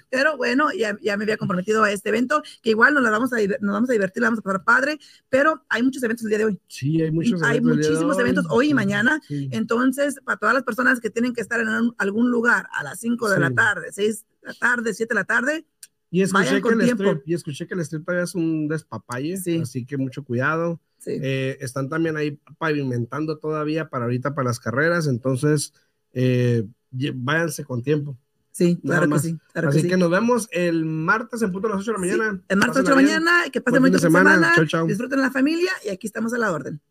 pero 0.10 0.38
bueno, 0.38 0.72
ya, 0.72 0.98
ya, 1.02 1.18
me 1.18 1.24
había 1.24 1.38
comprometido 1.38 1.84
a 1.84 1.92
este 1.92 2.10
evento, 2.10 2.42
que 2.62 2.72
igual 2.72 2.94
nos, 2.94 3.04
la 3.04 3.10
vamos 3.10 3.34
a, 3.34 3.38
nos 3.60 3.74
vamos 3.74 3.90
a 3.90 3.94
divertir, 3.94 4.22
la 4.22 4.28
vamos 4.28 4.40
a 4.40 4.44
pasar 4.44 4.64
padre. 4.64 5.00
Pero 5.30 5.66
hay 5.70 5.84
muchos 5.84 6.04
eventos 6.04 6.26
el 6.26 6.30
día 6.30 6.40
de 6.40 6.46
hoy. 6.46 6.60
Sí, 6.68 7.02
hay, 7.10 7.16
muchos 7.16 7.44
hay 7.44 7.62
muchísimos 7.62 8.20
eventos 8.20 8.46
hoy 8.50 8.70
y 8.70 8.74
mañana. 8.74 9.22
Entonces, 9.30 10.20
para 10.24 10.38
todas 10.38 10.56
las 10.56 10.64
personas 10.64 11.00
que 11.00 11.10
tienen 11.10 11.34
que 11.34 11.42
estar 11.42 11.60
en 11.60 11.68
algún 11.98 12.32
lugar 12.32 12.68
a 12.74 12.84
las 12.84 13.00
5 13.00 13.30
de 13.30 13.40
la 13.40 13.52
tarde, 13.52 13.88
6 13.92 14.26
de 14.42 14.48
la 14.48 14.54
tarde, 14.54 14.94
7 14.94 15.14
de 15.14 15.16
la 15.16 15.26
tarde, 15.26 15.66
y 16.12 16.22
escuché, 16.24 16.62
que 16.62 16.70
el 16.70 16.82
strip, 16.82 17.22
y 17.26 17.34
escuché 17.36 17.68
que 17.68 17.76
el 17.76 17.82
strip 17.82 18.04
todavía 18.04 18.24
es 18.24 18.34
un 18.34 18.68
despapalle, 18.68 19.38
así 19.62 19.86
que 19.86 19.98
mucho 19.98 20.24
cuidado. 20.24 20.80
Eh, 21.06 21.58
están 21.62 21.88
también 21.88 22.18
ahí 22.18 22.40
pavimentando 22.58 23.38
todavía 23.38 23.90
para 23.90 24.06
ahorita 24.06 24.36
para 24.36 24.50
las 24.50 24.60
carreras, 24.60 25.08
entonces 25.08 25.74
eh, 26.14 26.66
váyanse 26.92 27.64
con 27.64 27.84
tiempo. 27.84 28.18
Sí, 28.52 28.78
claro 28.84 29.08
que 29.08 29.20
sí. 29.20 29.38
Así 29.54 29.88
que, 29.88 29.96
nos 29.96 30.10
vemos 30.10 30.50
el 30.52 30.84
martes 30.84 31.42
en 31.44 31.52
punto 31.52 31.68
a 31.68 31.72
las 31.72 31.80
8 31.82 31.92
de 31.92 31.94
la 31.94 32.00
mañana. 32.00 32.42
el 32.48 32.58
martes 32.58 32.78
8 32.82 32.84
de 32.84 32.90
la 32.90 33.02
mañana, 33.02 33.32
que 33.52 33.62
pasen 33.62 33.82
muy 33.82 34.00
semana. 34.00 34.56
semana. 34.56 34.86
Disfruten 34.88 35.22
la 35.22 35.32
familia 35.32 35.72
y 35.86 35.90
aquí 35.90 36.08
estamos 36.08 36.34
a 36.34 36.38
la 36.40 36.52
orden. 36.52 36.82